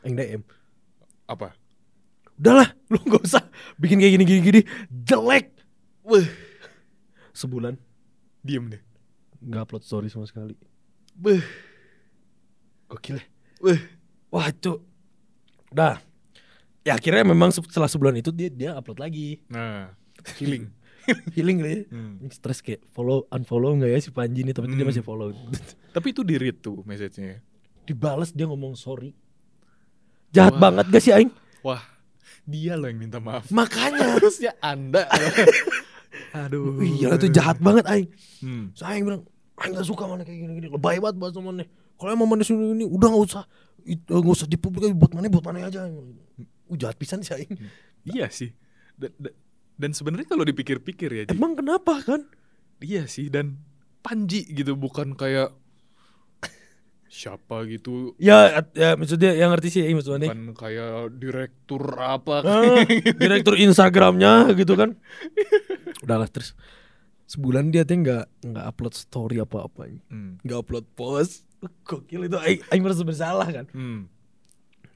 Aing 0.00 0.16
DM. 0.16 0.42
Apa? 1.28 1.52
Udahlah, 2.34 2.72
lu 2.90 2.98
gak 3.04 3.22
usah 3.22 3.44
bikin 3.76 3.98
kayak 3.98 4.12
gini-gini 4.16 4.40
gini. 4.40 4.60
Jelek. 4.88 5.52
Wah. 6.02 6.24
Sebulan 7.30 7.76
Diem 8.40 8.66
deh. 8.68 8.82
nggak 9.38 9.62
upload 9.64 9.84
story 9.84 10.08
sama 10.08 10.24
sekali. 10.24 10.56
Beh. 11.12 11.42
Gokil 12.88 13.20
ya. 13.20 13.24
Beh. 13.60 13.80
Wah, 14.28 14.48
cuk. 14.50 14.82
Udah. 15.70 16.00
Ya 16.82 16.96
akhirnya 16.96 17.22
memang 17.22 17.52
se- 17.52 17.62
setelah 17.62 17.86
sebulan 17.86 18.16
itu 18.16 18.32
dia 18.32 18.48
dia 18.48 18.70
upload 18.72 18.98
lagi. 18.98 19.44
Nah, 19.46 19.92
healing. 20.40 20.72
Healing 21.36 21.58
lah 21.60 21.70
ya. 21.70 21.80
Hmm. 21.88 22.20
Stres 22.28 22.60
kayak 22.60 22.84
follow 22.92 23.24
unfollow 23.28 23.72
nggak 23.74 23.88
ya 23.88 23.98
si 23.98 24.12
Panji 24.12 24.44
nih 24.44 24.52
tapi 24.52 24.68
dia 24.68 24.76
Hmm. 24.78 24.88
masih 24.88 25.00
follow. 25.00 25.32
Tapi 25.88 26.06
itu 26.12 26.20
di 26.20 26.36
read 26.36 26.60
tuh 26.60 26.84
message-nya. 26.84 27.40
Dibales 27.84 28.28
dia 28.30 28.44
ngomong 28.44 28.76
sorry. 28.76 29.16
Jahat 30.34 30.54
Wah. 30.56 30.60
banget 30.60 30.84
gak 30.92 31.02
sih 31.02 31.12
aing? 31.14 31.32
Wah, 31.64 31.82
dia 32.44 32.76
loh 32.76 32.88
yang 32.88 33.00
minta 33.00 33.18
maaf. 33.18 33.48
Makanya. 33.48 34.04
Harusnya 34.16 34.52
Anda. 34.60 35.08
Aduh. 36.44 36.80
Iya 36.80 37.16
itu 37.16 37.28
jahat 37.32 37.58
banget 37.60 37.84
aing. 37.88 38.08
Hmm. 38.44 38.64
Saya 38.76 38.96
aing 38.98 39.04
bilang, 39.08 39.22
aing 39.60 39.72
gak 39.76 39.88
suka 39.88 40.04
mana 40.04 40.22
kayak 40.24 40.38
gini-gini. 40.44 40.68
Lebay 40.72 41.00
banget 41.00 41.16
bahas 41.16 41.34
mana. 41.40 41.64
Kalau 41.98 42.10
emang 42.14 42.28
mana 42.30 42.42
sini 42.46 42.76
ini 42.78 42.84
udah 42.86 43.08
gak 43.10 43.24
usah 43.24 43.44
nggak 43.88 44.36
usah 44.36 44.44
dipublikasi 44.44 44.92
buat 44.92 45.12
mana 45.16 45.32
buat 45.32 45.44
mana 45.48 45.64
aja. 45.64 45.88
Uh, 45.88 46.76
jahat 46.76 47.00
pisan 47.00 47.24
sih 47.24 47.32
aing. 47.32 47.56
Iya 48.04 48.28
sih. 48.28 48.52
Dan, 48.98 49.16
dan, 49.16 49.32
dan 49.78 49.90
sebenarnya 49.96 50.28
kalau 50.28 50.44
dipikir-pikir 50.44 51.08
ya, 51.08 51.24
Emang 51.32 51.56
kenapa 51.56 52.02
kan? 52.04 52.26
iya 52.78 53.10
sih 53.10 53.26
dan 53.26 53.58
Panji 53.98 54.46
gitu 54.54 54.78
bukan 54.78 55.18
kayak 55.18 55.50
siapa 57.08 57.64
gitu 57.64 58.12
Ya, 58.16 58.62
ya 58.72 58.94
maksudnya 58.94 59.32
yang 59.32 59.48
ngerti 59.50 59.68
sih 59.70 59.82
maksudnya. 59.90 60.28
bukan 60.28 60.52
kayak 60.52 61.16
direktur 61.16 61.82
apa 61.96 62.40
Ah, 62.40 62.84
direktur 63.16 63.56
Instagramnya 63.56 64.52
gitu 64.54 64.72
kan. 64.72 64.92
Udahlah 66.04 66.28
terus 66.28 66.52
sebulan 67.24 67.68
dia 67.68 67.82
tuh 67.82 67.96
nggak 67.98 68.24
nggak 68.46 68.64
upload 68.66 68.94
story 68.94 69.36
apa-apa, 69.36 69.88
Hmm. 70.06 70.36
nggak 70.40 70.58
upload 70.58 70.86
post. 70.92 71.44
Gokil 71.82 72.24
itu, 72.24 72.38
aing, 72.38 72.62
merasa 72.78 73.02
bersalah 73.02 73.48
kan. 73.48 73.66
Hmm. 73.72 74.06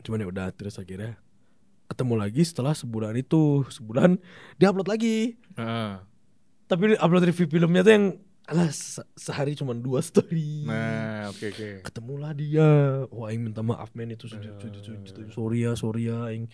Cuman 0.01 0.23
ya 0.23 0.29
udah 0.29 0.47
terus 0.53 0.79
akhirnya 0.79 1.19
ketemu 1.87 2.15
lagi 2.15 2.41
setelah 2.41 2.73
sebulan 2.73 3.17
itu 3.17 3.67
sebulan 3.69 4.17
dia 4.57 4.69
upload 4.69 4.87
lagi. 4.87 5.37
Ah. 5.55 6.07
Tapi 6.65 6.97
upload 6.97 7.27
review 7.27 7.51
filmnya 7.51 7.83
tuh 7.83 7.93
yang 7.93 8.07
alah 8.45 8.69
se- 8.69 9.07
sehari 9.15 9.55
cuma 9.55 9.71
dua 9.73 10.01
story. 10.01 10.67
Nah, 10.67 11.29
oke 11.29 11.47
oke. 11.49 11.69
Ketemulah 11.83 12.33
dia. 12.33 12.69
Wah, 13.09 13.31
aing 13.31 13.43
minta 13.43 13.61
maaf 13.61 13.91
men 13.93 14.11
itu 14.11 14.27
Eh. 14.27 15.31
sorry 15.31 15.63
ya, 15.63 15.73
sorry 15.73 16.07
ya 16.07 16.27
aing 16.27 16.51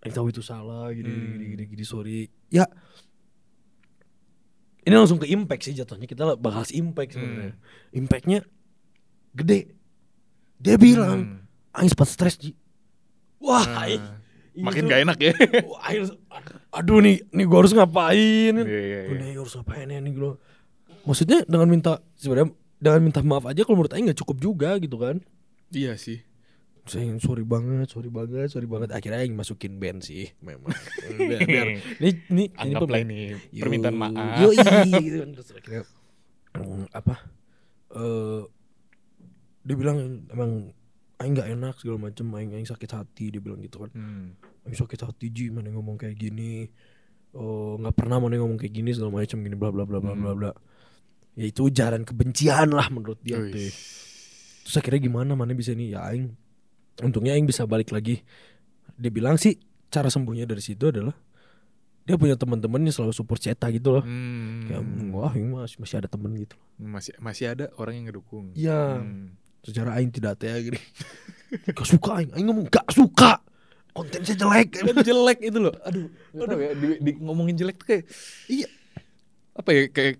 aing 0.00 0.14
tahu 0.14 0.28
itu 0.28 0.40
salah 0.40 0.88
gini 0.90 1.04
gini, 1.04 1.18
Hmm. 1.20 1.32
gini 1.34 1.44
gini 1.50 1.64
gini 1.68 1.84
sorry. 1.84 2.18
Ya 2.48 2.64
ini 4.80 4.94
langsung 4.96 5.20
ke 5.20 5.28
impact 5.28 5.62
sih 5.62 5.76
jatuhnya 5.76 6.08
kita 6.08 6.36
bahas 6.36 6.72
impact 6.72 7.14
sebenarnya. 7.14 7.54
Impactnya 7.90 8.38
gede. 9.32 9.76
Dia 10.56 10.76
bilang, 10.76 11.44
Hmm. 11.44 11.74
aing 11.74 11.90
sempat 11.90 12.08
stres 12.08 12.36
Ji. 12.36 12.56
Wah, 13.38 13.60
Ah. 13.62 13.84
aing, 13.84 14.04
makin 14.56 14.84
itu- 14.84 14.90
gak 14.90 15.00
enak 15.02 15.18
ya. 15.18 15.32
Aing, 15.84 16.04
aduh 16.70 17.00
nih, 17.00 17.24
nih 17.26 17.44
gue 17.44 17.56
harus 17.56 17.72
ngapain? 17.72 18.52
Iya, 18.52 18.64
Gue 19.04 19.16
iya. 19.16 19.20
nih 19.22 19.30
harus 19.36 19.54
ngapain 19.54 19.86
ya 19.86 19.98
nih 19.98 20.12
gue. 20.12 20.32
Maksudnya 21.02 21.44
dengan 21.44 21.66
minta 21.66 21.92
sebenarnya 22.14 22.50
dengan 22.76 23.00
minta 23.02 23.20
maaf 23.20 23.44
aja 23.44 23.60
kalau 23.62 23.76
menurut 23.76 23.92
aing 23.92 24.06
nggak 24.06 24.20
cukup 24.20 24.36
juga 24.38 24.70
gitu 24.76 24.96
kan. 24.96 25.20
Iya 25.70 25.94
sih. 25.94 26.20
Saya 26.82 27.06
sorry 27.18 27.44
banget, 27.44 27.86
sorry 27.86 28.08
banget, 28.08 28.48
sorry 28.48 28.64
banget. 28.64 28.90
Akhirnya 28.90 29.20
aing 29.20 29.32
masukin 29.32 29.76
band 29.76 30.00
sih, 30.00 30.32
memang. 30.40 30.72
biar, 31.20 31.40
biar. 31.44 31.66
Ini 31.98 32.10
ini 32.28 32.44
Anggaplah 32.52 33.00
ini 33.00 33.36
Yo- 33.52 33.62
permintaan 33.62 33.94
maaf. 33.94 34.40
Yoi, 34.40 34.56
gitu 34.96 35.16
kan. 35.18 35.30
Terus 35.36 35.48
akhirnya 35.52 35.82
mm, 36.56 36.84
apa? 36.90 37.14
Eh 37.90 38.42
dia 39.60 39.76
bilang 39.76 39.98
emang 40.26 40.72
aing 41.16 41.32
nggak 41.36 41.48
enak 41.52 41.74
segala 41.76 42.00
macem, 42.02 42.26
aing 42.32 42.52
aing 42.54 42.66
sakit 42.66 42.90
hati 42.90 43.28
dia 43.28 43.38
bilang 43.38 43.60
gitu 43.60 43.84
kan. 43.84 43.90
Hmm. 43.92 44.26
Aing 44.64 44.74
sakit 44.74 45.00
hati 45.00 45.28
Ji 45.28 45.52
mana 45.52 45.68
ngomong 45.68 45.94
kayak 45.94 46.16
gini. 46.16 46.66
Oh, 47.30 47.78
nggak 47.78 47.94
pernah 47.94 48.18
mana 48.18 48.34
ngomong 48.36 48.58
kayak 48.58 48.74
gini 48.74 48.90
segala 48.90 49.14
macam 49.14 49.38
gini 49.38 49.54
bla 49.54 49.70
bla 49.70 49.84
bla 49.84 50.00
bla 50.00 50.12
bla 50.12 50.32
Hmm. 50.32 50.40
bla. 50.40 50.50
Ya 51.40 51.48
itu 51.48 51.72
ujaran 51.72 52.04
kebencian 52.04 52.68
lah 52.68 52.92
menurut 52.92 53.16
dia 53.24 53.40
teh. 53.40 53.72
Terus 54.60 54.76
akhirnya 54.76 55.00
gimana 55.00 55.32
mana 55.32 55.56
bisa 55.56 55.72
nih 55.72 55.96
ya 55.96 56.04
aing. 56.12 56.28
Untungnya 57.00 57.32
aing 57.32 57.48
bisa 57.48 57.64
balik 57.64 57.96
lagi. 57.96 58.20
Dia 59.00 59.08
bilang 59.08 59.40
sih 59.40 59.56
cara 59.88 60.12
sembuhnya 60.12 60.44
dari 60.44 60.60
situ 60.60 60.92
adalah 60.92 61.16
dia 62.04 62.20
punya 62.20 62.36
teman-teman 62.36 62.84
yang 62.84 62.92
selalu 62.92 63.16
support 63.16 63.40
Ceta 63.40 63.72
gitu 63.72 63.88
loh. 63.96 64.04
Hmm. 64.04 64.68
Kayak 64.68 64.82
wah 65.16 65.32
ini 65.32 65.48
masih 65.56 65.80
masih 65.80 65.96
ada 66.04 66.08
temen 66.12 66.30
gitu. 66.36 66.56
masih 66.76 67.12
masih 67.16 67.44
ada 67.56 67.72
orang 67.80 67.94
yang 67.96 68.04
ngedukung. 68.12 68.52
Iya. 68.52 69.00
Hmm. 69.00 69.32
Secara 69.64 69.96
aing 69.96 70.12
tidak 70.12 70.36
teh 70.44 70.52
gini. 70.52 70.80
gak 71.76 71.88
suka 71.88 72.20
aing, 72.20 72.30
aing 72.36 72.46
ngomong 72.52 72.68
gak 72.68 72.84
suka. 72.92 73.40
Konten 73.96 74.20
saya 74.28 74.36
jelek. 74.36 74.76
Dan 74.92 74.96
jelek 75.00 75.38
itu 75.40 75.56
loh. 75.56 75.74
Aduh, 75.88 76.04
tahu 76.36 76.60
ya 76.60 76.72
di, 76.76 76.88
di 77.00 77.10
ngomongin 77.16 77.56
jelek 77.56 77.80
tuh 77.80 77.86
kayak 77.96 78.04
Iya. 78.52 78.68
apa 79.50 79.70
ya 79.72 79.82
kayak 79.88 80.14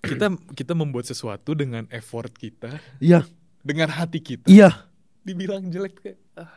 kita 0.00 0.26
kita 0.52 0.72
membuat 0.72 1.04
sesuatu 1.04 1.52
dengan 1.52 1.84
effort 1.90 2.32
kita, 2.32 2.80
Iya, 2.98 3.24
dengan 3.60 3.88
hati 3.88 4.18
kita. 4.18 4.46
iya. 4.46 4.88
Dibilang 5.20 5.68
jelek 5.68 6.00
kayak 6.00 6.18
ah, 6.34 6.48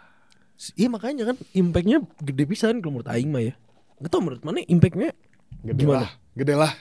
Iya 0.73 0.87
makanya 0.87 1.23
kan 1.27 1.37
impactnya 1.51 1.99
gede 2.17 2.43
pisan 2.45 2.79
kalau 2.79 2.95
menurut 2.95 3.11
Aing 3.11 3.27
mah 3.27 3.43
ya. 3.43 3.53
Gak 3.99 4.07
tau 4.07 4.23
menurut 4.23 4.39
mana 4.41 4.63
impactnya 4.63 5.11
gede 5.59 5.83
Gimana? 5.83 6.07
lah, 6.07 6.09
gede 6.33 6.55
lah. 6.55 6.73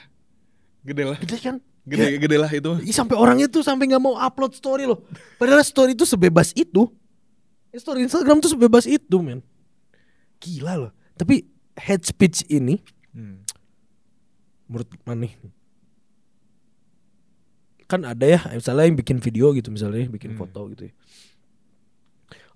Gede 0.83 1.03
lah. 1.03 1.17
gede 1.19 1.37
kan? 1.39 1.55
Gede 1.83 2.15
gede 2.17 2.37
lah 2.39 2.47
itu. 2.47 2.71
Ih, 2.79 2.95
sampai 2.95 3.19
orangnya 3.19 3.51
tuh 3.51 3.59
sampai 3.59 3.91
nggak 3.91 3.99
mau 3.99 4.15
upload 4.15 4.55
story 4.55 4.87
loh. 4.87 5.03
Padahal 5.35 5.59
story 5.59 5.91
itu 5.91 6.07
sebebas 6.07 6.55
itu. 6.55 6.87
Story 7.73 8.07
Instagram 8.07 8.39
tuh 8.39 8.55
sebebas 8.55 8.87
itu 8.87 9.17
men. 9.19 9.43
Gila 10.39 10.87
loh. 10.87 10.91
Tapi 11.19 11.43
head 11.75 12.03
speech 12.03 12.47
ini 12.47 12.79
Hmm. 13.11 13.43
menurut 14.65 14.87
mana 15.03 15.27
nih? 15.27 15.33
Kan 17.93 18.09
ada 18.09 18.25
ya 18.25 18.41
misalnya 18.49 18.89
yang 18.89 18.97
bikin 18.97 19.21
video 19.21 19.53
gitu 19.53 19.69
misalnya 19.69 20.09
bikin 20.09 20.33
Hmm. 20.33 20.41
foto 20.41 20.65
gitu 20.73 20.89
ya. 20.89 20.93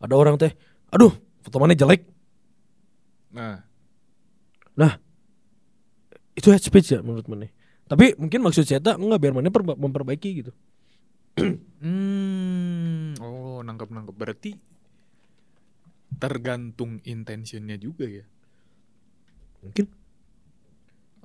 Ada 0.02 0.18
orang 0.18 0.42
teh, 0.42 0.50
aduh 0.90 1.14
foto 1.46 1.62
mana 1.62 1.78
jelek. 1.78 2.10
Nah, 4.74 4.98
Itu 6.38 6.54
head 6.54 6.62
speech 6.62 6.94
ya 6.94 7.02
menurut 7.02 7.26
mana? 7.26 7.50
Tapi 7.90 8.14
mungkin 8.22 8.46
maksud 8.46 8.62
saya 8.70 8.78
tak 8.78 9.02
enggak 9.02 9.18
biar 9.18 9.34
mana 9.34 9.50
perba- 9.50 9.74
memperbaiki 9.74 10.30
gitu. 10.46 10.54
hmm, 11.82 13.18
oh 13.18 13.66
nangkep 13.66 13.90
nangkep 13.90 14.14
berarti 14.14 14.54
tergantung 16.22 17.02
intentionnya 17.02 17.74
juga 17.82 18.06
ya. 18.06 18.26
Mungkin. 19.66 19.86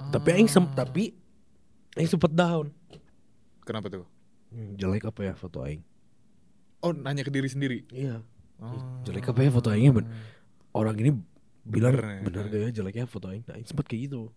Tapi 0.01 0.29
aing 0.33 0.49
tapi 0.73 1.13
aing 1.93 2.09
sempet 2.09 2.33
down. 2.33 2.73
Kenapa 3.63 3.87
tuh? 3.89 4.07
Hmm, 4.53 4.77
jelek 4.77 5.09
apa 5.09 5.21
ya 5.23 5.35
foto 5.39 5.63
aing? 5.65 5.83
Oh 6.83 6.91
nanya 6.93 7.23
ke 7.23 7.31
diri 7.31 7.49
sendiri. 7.49 7.87
Iya. 7.95 8.21
Oh. 8.59 9.03
Jelek 9.07 9.31
apa 9.33 9.41
ya 9.47 9.51
foto 9.55 9.71
aingnya 9.71 9.93
ben 10.03 10.07
orang 10.75 10.95
ini 10.99 11.11
bilang 11.63 11.95
Bener 11.95 12.07
ya. 12.11 12.23
benar 12.27 12.45
gak 12.51 12.61
ya 12.61 12.71
jeleknya 12.83 13.07
foto 13.07 13.31
aing. 13.31 13.43
Nah, 13.47 13.55
aing 13.57 13.67
sempet 13.67 13.87
kayak 13.87 14.11
gitu. 14.11 14.35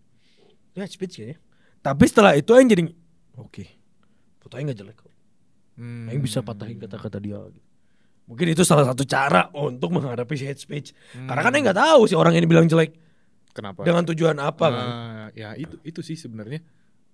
Ya 0.78 0.86
speech 0.86 1.18
kayaknya. 1.18 1.38
Tapi 1.82 2.04
setelah 2.06 2.32
itu 2.38 2.50
aing 2.54 2.70
jadi 2.70 2.82
oke. 3.36 3.64
Foto 4.40 4.54
aing 4.56 4.70
gak 4.70 4.78
jelek 4.78 4.96
kok. 5.02 5.12
Hmm. 5.76 6.08
Aing 6.08 6.22
bisa 6.22 6.40
patahin 6.40 6.78
kata-kata 6.80 7.18
dia 7.20 7.42
gitu. 7.50 7.66
Mungkin 8.26 8.46
itu 8.58 8.66
salah 8.66 8.90
satu 8.90 9.06
cara 9.06 9.50
untuk 9.54 9.94
menghadapi 9.94 10.34
si 10.34 10.46
head 10.46 10.58
speech. 10.58 10.90
Karena 11.14 11.42
kan 11.42 11.54
aing 11.54 11.66
nggak 11.66 11.78
tahu 11.78 12.10
si 12.10 12.14
orang 12.18 12.34
ini 12.34 12.46
bilang 12.46 12.66
jelek 12.66 12.94
Kenapa? 13.54 13.86
dengan 13.86 14.02
tujuan 14.06 14.34
apa 14.42 14.66
kan. 14.66 14.88
Ah, 14.90 15.28
ya 15.34 15.54
itu 15.54 15.78
itu 15.86 16.00
sih 16.02 16.18
sebenarnya 16.18 16.62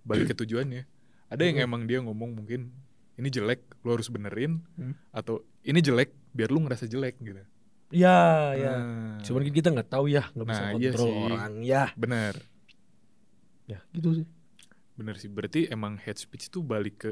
balik 0.04 0.32
ke 0.32 0.36
tujuannya. 0.44 1.01
Ada 1.32 1.42
yang 1.42 1.58
emang 1.62 1.82
dia 1.84 1.98
ngomong 1.98 2.36
mungkin 2.36 2.68
ini 3.14 3.28
jelek, 3.28 3.64
lu 3.80 3.92
harus 3.92 4.08
benerin 4.08 4.60
Hmm. 4.76 4.92
atau 5.10 5.40
ini 5.62 5.80
jelek 5.80 6.12
biar 6.30 6.48
lu 6.48 6.60
ngerasa 6.60 6.84
jelek 6.84 7.16
gitu. 7.18 7.40
Ya, 7.88 8.52
ya. 8.54 8.72
Nah, 8.78 9.20
Cuman 9.20 9.44
kita 9.46 9.68
nggak 9.68 9.88
tahu 9.88 10.08
ya, 10.08 10.28
nggak 10.32 10.46
bisa 10.46 10.62
Nah, 10.62 10.72
iya 10.72 10.90
kontrol 10.90 11.08
sih. 11.08 11.20
orang 11.22 11.52
ya. 11.62 11.84
bener, 11.94 12.34
Ya, 13.64 13.78
gitu 13.90 14.12
sih. 14.14 14.26
bener 14.92 15.16
sih. 15.16 15.28
Berarti 15.28 15.68
emang 15.68 15.96
head 15.96 16.16
speech 16.16 16.48
itu 16.48 16.60
balik 16.60 16.96
ke 16.98 17.10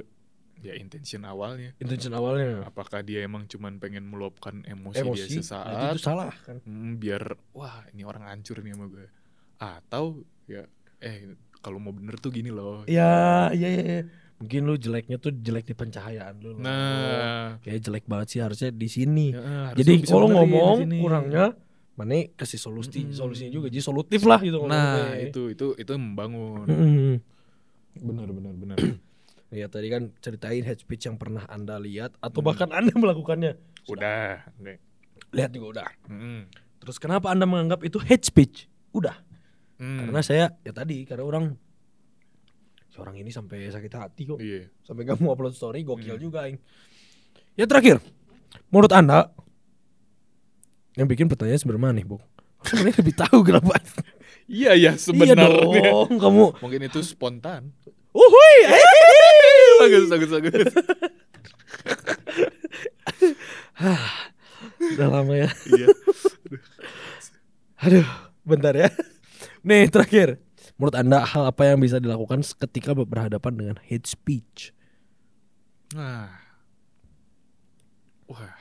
ya 0.60 0.76
intention 0.76 1.24
awalnya 1.24 1.72
intention 1.80 2.12
awalnya 2.12 2.68
apakah 2.68 3.00
dia 3.00 3.24
emang 3.24 3.48
cuman 3.48 3.80
pengen 3.80 4.04
meluapkan 4.04 4.60
emosi, 4.62 5.00
emosi 5.00 5.16
dia 5.16 5.24
nah, 5.24 5.36
sesaat 5.40 5.96
itu 5.96 6.04
salah 6.04 6.34
kan 6.36 6.60
Hmm, 6.68 7.00
biar 7.00 7.32
wah 7.56 7.80
ini 7.88 8.04
orang 8.04 8.28
hancur 8.28 8.60
nih 8.60 8.76
sama 8.76 8.92
gue 8.92 9.08
atau 9.56 10.20
ya 10.44 10.68
eh 11.00 11.32
kalau 11.60 11.78
mau 11.78 11.92
bener 11.92 12.16
tuh 12.16 12.32
gini 12.32 12.48
loh 12.48 12.82
ya 12.84 13.48
ya 13.52 13.68
ya, 13.68 13.82
ya. 13.82 14.00
mungkin 14.36 14.60
lu 14.64 14.74
jeleknya 14.74 15.16
tuh 15.16 15.30
jelek 15.30 15.68
di 15.68 15.74
pencahayaan 15.76 16.34
lu 16.40 16.56
loh. 16.56 16.64
nah 16.64 17.60
kayak 17.60 17.80
jelek 17.84 18.04
banget 18.08 18.26
sih 18.32 18.40
harusnya 18.40 18.72
di 18.72 18.88
sini 18.88 19.26
ya, 19.32 19.72
harus 19.72 19.78
jadi 19.78 19.92
kalau 20.04 20.28
ngomong 20.28 20.88
kurangnya 20.96 21.52
mana 21.94 22.16
kasih 22.32 22.56
solusi 22.56 23.04
Mm-mm. 23.04 23.12
solusinya 23.12 23.52
juga 23.52 23.68
jadi 23.68 23.84
solutif 23.84 24.24
lah 24.24 24.40
gitu 24.40 24.64
nah 24.64 25.04
ngomongnya. 25.12 25.28
itu 25.28 25.42
itu 25.52 25.66
itu 25.76 25.90
membangun 25.92 26.64
Mm-mm. 26.64 27.14
benar 28.00 28.28
benar 28.32 28.54
benar 28.56 28.78
ya 29.52 29.66
tadi 29.68 29.92
kan 29.92 30.08
ceritain 30.24 30.64
head 30.64 30.80
speech 30.80 31.04
yang 31.04 31.20
pernah 31.20 31.44
anda 31.44 31.76
lihat 31.76 32.16
atau 32.18 32.40
Hmm. 32.40 32.48
bahkan 32.48 32.68
anda 32.72 32.94
melakukannya 33.02 33.52
udah 33.84 34.48
oke 34.56 34.74
lihat 35.36 35.50
juga 35.52 35.66
udah 35.76 35.88
Mm-mm. 36.08 36.48
terus 36.80 36.96
kenapa 36.96 37.28
anda 37.28 37.44
menganggap 37.44 37.84
itu 37.84 38.00
head 38.00 38.24
speech 38.24 38.64
udah 38.96 39.20
Hmm. 39.80 40.04
karena 40.04 40.20
saya 40.20 40.44
ya 40.60 40.76
tadi 40.76 41.08
karena 41.08 41.24
orang 41.24 41.56
seorang 42.92 43.16
ini 43.16 43.32
sampai 43.32 43.66
sakit 43.66 43.92
hati 43.96 44.22
kok. 44.28 44.36
Iya. 44.36 44.68
Sampai 44.84 45.08
gak 45.08 45.16
mau 45.18 45.32
upload 45.32 45.56
story 45.56 45.80
gokil 45.82 46.20
Hmm. 46.20 46.22
juga 46.22 46.44
aing. 46.44 46.60
Ya 47.56 47.64
terakhir. 47.64 47.96
Menurut 48.68 48.92
anda 48.92 49.32
yang 50.94 51.06
bikin 51.06 51.26
pertanyaan 51.26 51.56
sebenarnya 51.56 51.96
nih 51.96 52.04
bung 52.04 52.20
sebenarnya 52.60 52.96
lebih 53.00 53.14
tahu 53.16 53.38
kenapa. 53.48 53.72
Iya 54.44 54.76
ya 54.76 54.92
iya 54.92 54.92
sebenarnya. 54.94 55.48
Dong 55.48 56.18
kamu. 56.18 56.60
Mungkin 56.60 56.80
itu 56.84 57.00
spontan. 57.00 57.72
Uhui 58.12 58.56
bagus 59.80 60.04
bagus 60.10 60.28
bagus. 60.28 60.66
Udah 64.92 65.08
lama 65.08 65.34
ya. 65.36 65.48
Iya. 65.70 65.86
Aduh 67.80 68.04
bentar 68.44 68.74
ya 68.74 68.90
nih 69.64 69.88
terakhir. 69.88 70.40
Menurut 70.76 70.96
anda 70.96 71.24
hal 71.24 71.48
apa 71.48 71.62
yang 71.68 71.80
bisa 71.80 72.00
dilakukan 72.00 72.44
ketika 72.44 72.92
berhadapan 72.96 73.52
dengan 73.56 73.76
hate 73.80 74.08
speech? 74.08 74.72
Nah. 75.96 76.30
Wah. 78.30 78.56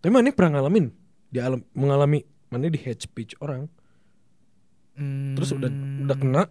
Tapi 0.00 0.10
mana 0.12 0.32
pernah 0.32 0.60
ngalamin? 0.60 0.92
Di 1.30 1.38
alam 1.42 1.62
mengalami 1.74 2.22
mana 2.50 2.70
di 2.70 2.78
hate 2.78 3.02
speech 3.02 3.34
orang. 3.42 3.66
Terus 5.34 5.50
udah 5.50 5.70
udah 6.06 6.16
kena 6.16 6.42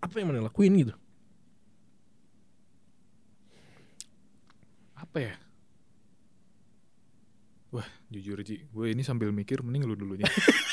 apa 0.00 0.14
yang 0.16 0.32
mana 0.32 0.48
lakuin 0.48 0.72
gitu? 0.80 0.94
Apa 4.96 5.18
ya? 5.20 5.34
Wah 7.74 7.88
jujur 8.08 8.40
Ji 8.40 8.64
gue 8.64 8.86
ini 8.88 9.04
sambil 9.04 9.28
mikir 9.34 9.60
mending 9.60 9.84
lu 9.84 9.98
dulunya 9.98 10.24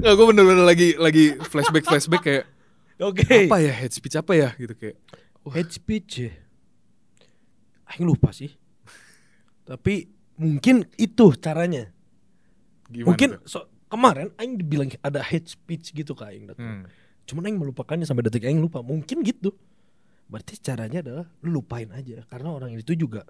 Nggak, 0.00 0.12
gue 0.16 0.26
bener-bener 0.32 0.64
lagi 0.64 0.88
lagi 0.96 1.24
flashback 1.44 1.84
flashback 1.84 2.22
kayak 2.24 2.44
oke 3.00 3.20
apa 3.20 3.56
ya 3.60 3.72
head 3.72 3.92
speech 3.92 4.16
apa 4.16 4.32
ya 4.32 4.48
gitu 4.56 4.72
kayak 4.72 4.96
Wah. 5.44 5.52
hate 5.56 5.72
speech 5.72 6.24
ya 6.24 6.32
Aing 7.92 8.08
lupa 8.08 8.32
sih 8.32 8.48
tapi 9.68 10.08
mungkin 10.40 10.88
itu 10.96 11.36
caranya 11.36 11.92
gimana 12.88 13.08
mungkin 13.12 13.28
tuh? 13.40 13.44
so, 13.44 13.58
kemarin 13.92 14.32
Aing 14.40 14.56
dibilang 14.56 14.88
ada 15.04 15.20
hate 15.20 15.52
speech 15.52 15.92
gitu 15.92 16.16
ke 16.16 16.24
Aing. 16.24 16.48
Hmm. 16.56 16.88
cuman 17.28 17.52
Aing 17.52 17.58
melupakannya 17.60 18.08
sampai 18.08 18.24
detik 18.24 18.48
Aing 18.48 18.60
lupa 18.60 18.80
mungkin 18.80 19.20
gitu 19.20 19.52
berarti 20.32 20.56
caranya 20.62 21.04
adalah 21.04 21.26
lu 21.44 21.60
lupain 21.60 21.92
aja 21.92 22.24
karena 22.24 22.48
orang 22.56 22.72
itu 22.72 22.96
juga 22.96 23.28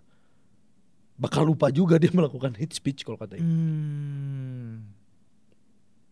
bakal 1.18 1.44
lupa 1.44 1.68
juga 1.74 1.98
dia 1.98 2.14
melakukan 2.14 2.54
hate 2.54 2.74
speech 2.78 3.02
kalau 3.02 3.18
kata 3.18 3.38
Aing 3.38 3.46
Hmm. 3.46 4.99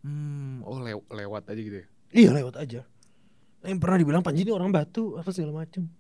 Hmm, 0.01 0.63
oh 0.63 0.79
lew- 0.79 1.09
lewat 1.09 1.47
aja 1.47 1.59
gitu 1.59 1.77
ya. 1.77 1.87
iya 2.11 2.31
lewat 2.31 2.55
aja 2.57 2.87
Aing 3.61 3.77
pernah 3.77 3.97
dibilang 3.97 4.23
Panji 4.23 4.43
ini 4.43 4.51
orang 4.51 4.71
batu 4.71 5.15
apa 5.15 5.29
segala 5.29 5.53
macem 5.59 5.91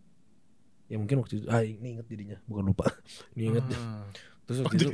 ya 0.86 0.96
mungkin 0.96 1.18
waktu 1.18 1.38
itu 1.38 1.46
ah 1.46 1.60
ini 1.60 1.94
inget 1.94 2.06
jadinya 2.06 2.38
bukan 2.44 2.64
lupa 2.64 2.86
ini 3.34 3.50
inget 3.50 3.66
Ah, 3.72 4.06
terus 4.44 4.62
waktu 4.62 4.78
itu 4.80 4.90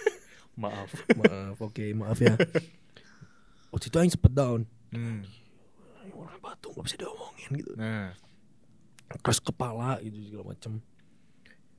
maaf. 0.56 0.88
maaf 1.12 1.58
oke 1.60 1.84
maaf 1.92 2.16
ya 2.16 2.38
waktu 3.68 3.84
itu 3.84 3.96
Aing 3.96 4.10
sempet 4.10 4.32
down 4.32 4.62
Hmm. 4.88 5.26
Orang 6.08 6.38
batu 6.38 6.70
nggak 6.70 6.84
bisa 6.84 6.96
diomongin 6.96 7.50
gitu 7.56 7.74
Nah, 7.74 8.14
keras 9.18 9.38
kepala 9.38 9.98
gitu 9.98 10.16
segala 10.24 10.44
macem 10.48 10.78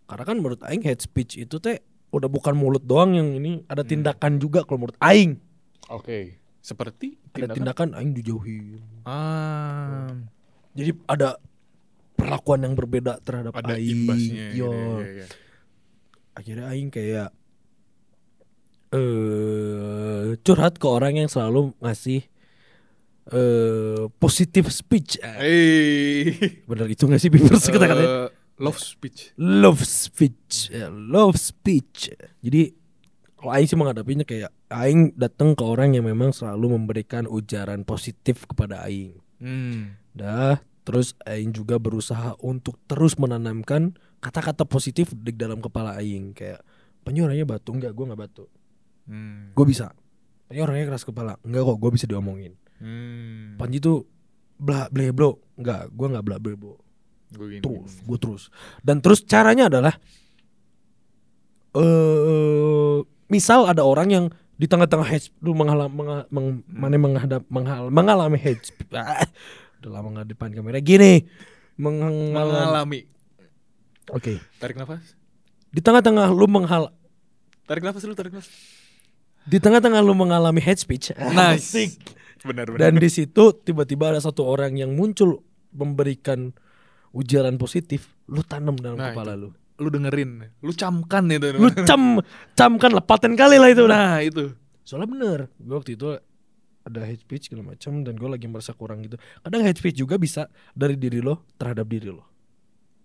karena 0.06 0.23
kan 0.23 0.36
menurut 0.36 0.62
Aing 0.62 0.80
hate 0.82 1.01
speech 1.01 1.36
itu 1.36 1.58
teh 1.58 1.80
udah 2.10 2.27
bukan 2.27 2.53
mulut 2.53 2.80
doang 2.82 3.12
yang 3.12 3.32
ini 3.32 3.63
ada 3.65 3.82
Hmm. 3.82 3.89
tindakan 3.89 4.38
juga 4.38 4.62
kalau 4.62 4.82
menurut 4.82 4.99
Aing 4.99 5.39
oke. 5.88 6.36
Seperti 6.67 7.15
ada 7.32 7.47
tindakan 7.49 7.95
Aing 7.95 8.12
dijauhin 8.12 8.84
Ah, 9.01 10.12
jadi 10.75 10.91
ada 11.08 11.39
perlakuan 12.13 12.60
yang 12.60 12.73
berbeda 12.73 13.23
terhadap 13.23 13.56
ada 13.56 13.73
Aing 13.73 14.03
imbasnya. 14.03 14.51
Yo. 14.51 14.67
gitu 14.67 14.75
ya, 14.75 14.99
ya, 14.99 15.12
ya. 15.15 15.27
akhirnya 16.34 16.65
Aing 16.67 16.89
kayak 16.89 17.30
eh 18.89 20.36
curhat 20.41 20.75
ke 20.75 20.88
orang 20.88 21.15
yang 21.15 21.27
selalu 21.27 21.71
ngasih 21.77 22.23
eh 23.27 24.03
positive 24.17 24.67
speech 24.67 25.19
Hey. 25.19 26.36
bener 26.69 26.88
itu 26.88 27.03
gak 27.03 27.19
sih 27.19 27.27
Bibers 27.27 27.63
kata-katanya 27.65 28.27
Eh, 28.27 28.30
love 28.58 28.75
speech. 28.75 29.36
love 29.36 29.84
speech 29.84 30.67
ya, 30.67 30.88
love 30.88 31.36
speech 31.36 32.12
jadi 32.39 32.71
kalau 33.38 33.52
Aing 33.54 33.69
sih 33.69 33.78
menghadapinya 33.78 34.26
kayak 34.26 34.50
Aing 34.73 35.13
datang 35.13 35.54
ke 35.54 35.62
orang 35.62 35.93
yang 35.93 36.10
memang 36.10 36.34
selalu 36.34 36.73
memberikan 36.73 37.30
ujaran 37.30 37.86
positif 37.86 38.50
kepada 38.50 38.82
Aing. 38.84 39.21
Hmm. 39.38 39.93
dah 40.17 40.58
terus 40.82 41.13
Aing 41.30 41.54
juga 41.54 41.78
berusaha 41.78 42.34
untuk 42.41 42.82
terus 42.89 43.13
menanamkan 43.21 43.93
kata-kata 44.17 44.65
positif 44.65 45.13
di 45.13 45.30
dalam 45.38 45.62
kepala 45.62 46.02
Aing. 46.02 46.34
Kayak 46.34 46.65
Panji 47.08 47.23
orangnya 47.23 47.47
batu. 47.47 47.71
Enggak 47.71 47.95
gue 47.95 48.04
nggak 48.04 48.19
batu. 48.19 48.45
Hmm. 49.08 49.56
gue 49.56 49.65
bisa. 49.69 49.95
Panji 50.52 50.60
orangnya 50.60 50.91
keras 50.91 51.08
kepala. 51.08 51.39
Enggak 51.47 51.63
kok 51.63 51.78
gue 51.80 51.91
bisa 51.95 52.04
diomongin. 52.04 52.60
Hmm. 52.84 53.56
Panji 53.56 53.80
tuh 53.80 54.04
bla 54.60 54.91
ble 54.91 55.15
bro. 55.15 55.39
Enggak 55.56 55.88
gue 55.88 56.08
nggak 56.12 56.26
bla 56.28 56.36
ble 56.36 56.60
bro. 56.60 56.76
Gini. 57.32 57.63
terus 57.63 58.04
gue 58.04 58.17
terus. 58.19 58.43
Dan 58.84 59.00
terus 59.00 59.23
caranya 59.23 59.71
adalah 59.71 59.95
eh 61.78 62.97
misal 63.27 63.65
ada 63.65 63.81
orang 63.81 64.07
yang 64.09 64.25
di 64.53 64.65
tengah-tengah 64.65 65.05
hate 65.05 65.29
lu 65.39 65.53
mengalami 65.53 65.93
menga, 65.93 66.17
meng, 66.27 66.47
mana 66.65 66.95
menghadap 66.95 67.41
menghal, 67.47 67.87
mengalami 67.87 68.35
hate 68.35 68.63
speech. 68.63 68.89
Ah, 68.89 69.21
udah 69.77 69.91
lama 69.93 70.07
nggak 70.11 70.27
depan 70.29 70.49
kamera 70.51 70.79
gini 70.79 71.29
mengalami 71.75 72.33
Mengalami. 72.33 72.99
oke 74.09 74.41
Tarik 74.57 74.75
nafas. 74.75 75.13
di 75.67 75.77
tengah-tengah 75.77 76.27
lu 76.27 76.47
menghal 76.47 76.89
Tarik 77.63 77.83
nafas 77.83 78.01
dulu, 78.01 78.13
tarik 78.13 78.33
nafas. 78.33 78.49
di 79.43 79.57
tengah-tengah 79.57 80.01
lu 80.01 80.11
mengalami 80.11 80.57
hate 80.57 80.79
speech 80.79 81.13
Nice. 81.37 81.93
Benar 82.39 82.65
benar. 82.67 82.79
dan 82.79 82.97
di 82.97 83.07
situ 83.07 83.53
tiba-tiba 83.55 84.09
ada 84.09 84.17
satu 84.17 84.41
orang 84.41 84.73
yang 84.73 84.91
muncul 84.91 85.45
memberikan 85.69 86.49
ujaran 87.11 87.55
positif 87.55 88.17
lu 88.25 88.41
tanam 88.41 88.73
dalam 88.73 88.97
Nah, 88.97 89.11
kepala 89.11 89.33
lu 89.33 89.53
lu 89.77 89.87
dengerin, 89.87 90.31
lu 90.57 90.71
camkan 90.71 91.25
itu. 91.27 91.53
lu 91.53 91.69
cam 91.83 92.17
camkan 92.51 92.91
lah 92.91 93.01
paten 93.01 93.33
kali 93.33 93.55
lah 93.55 93.69
itu 93.69 93.83
nah 93.83 94.15
nah 94.15 94.19
itu. 94.19 94.53
soalnya 94.81 95.05
bener 95.07 95.39
gue 95.53 95.75
waktu 95.75 95.93
itu 95.93 96.17
ada 96.81 96.99
hate 97.03 97.21
speech 97.21 97.47
segala 97.47 97.69
macam 97.69 98.01
dan 98.01 98.13
gue 98.13 98.25
lagi 98.27 98.45
merasa 98.45 98.71
kurang 98.71 99.01
gitu 99.01 99.15
kadang 99.39 99.61
hate 99.61 99.75
speech 99.75 99.95
juga 99.95 100.15
bisa 100.15 100.45
dari 100.71 100.95
diri 100.95 101.19
lo 101.19 101.45
terhadap 101.55 101.85
diri 101.85 102.09
lo 102.09 102.25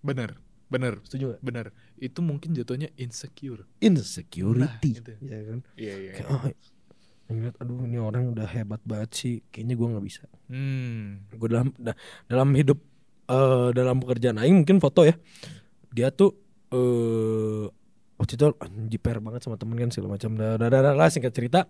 Bener, 0.01 0.35
bener, 0.67 0.99
setuju 1.01 1.31
gak? 1.31 1.41
bener. 1.41 1.67
Itu 1.95 2.21
mungkin 2.21 2.51
jatuhnya 2.53 2.91
insecure. 2.97 3.71
insecurity 3.79 4.67
Nah, 4.93 4.99
itu. 4.99 5.13
ya 5.23 5.39
kan 5.45 5.59
Iya 5.77 5.95
iya. 5.97 6.13
kayak 6.13 6.27
oh, 6.29 6.43
ngeliat 7.29 7.55
aduh 7.57 7.79
ini 7.83 7.97
orang 7.97 8.25
udah 8.29 8.45
hebat 8.45 8.83
banget 8.83 9.11
sih 9.13 9.35
kayaknya 9.47 9.75
gue 9.75 9.89
nggak 9.89 10.05
bisa 10.05 10.25
Hmm. 10.49 11.23
gue 11.31 11.49
dalam 11.49 11.71
da- 11.77 11.95
dalam 12.25 12.51
hidup 12.53 12.83
eh 13.25 13.69
dalam 13.73 13.97
pekerjaan 13.97 14.37
aing 14.37 14.57
mungkin 14.59 14.79
foto 14.79 15.03
ya 15.03 15.15
dia 15.89 16.11
tuh 16.11 16.35
eh 16.73 17.65
waktu 18.17 18.33
itu 18.39 18.45
jiper 18.89 19.19
banget 19.19 19.45
sama 19.45 19.59
temen 19.59 19.77
kan 19.77 19.91
segala 19.91 20.15
macam 20.15 20.33
dah 20.39 20.55
dah 20.57 20.69
dah 20.71 20.81
dah, 20.95 21.09
singkat 21.11 21.35
cerita 21.35 21.67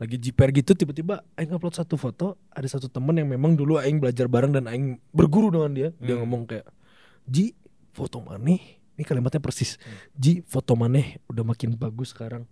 lagi 0.00 0.16
jiper 0.18 0.50
gitu 0.50 0.72
tiba-tiba 0.74 1.22
aing 1.36 1.52
upload 1.52 1.74
satu 1.76 1.94
foto 2.00 2.40
ada 2.50 2.66
satu 2.66 2.88
temen 2.88 3.12
yang 3.18 3.28
memang 3.28 3.54
dulu 3.54 3.78
aing 3.78 4.00
belajar 4.00 4.26
bareng 4.26 4.50
dan 4.50 4.66
aing 4.66 4.98
berguru 5.12 5.52
dengan 5.52 5.70
dia 5.70 5.88
dia 6.00 6.14
Hmm. 6.16 6.24
ngomong 6.26 6.48
kayak 6.48 6.66
Ji 7.28 7.54
foto 7.94 8.18
maneh 8.18 8.58
ini 8.98 9.02
kalimatnya 9.06 9.38
persis 9.38 9.78
Ji 10.16 10.42
foto 10.42 10.74
maneh 10.74 11.20
udah 11.30 11.44
makin 11.46 11.76
bagus 11.76 12.10
sekarang 12.16 12.48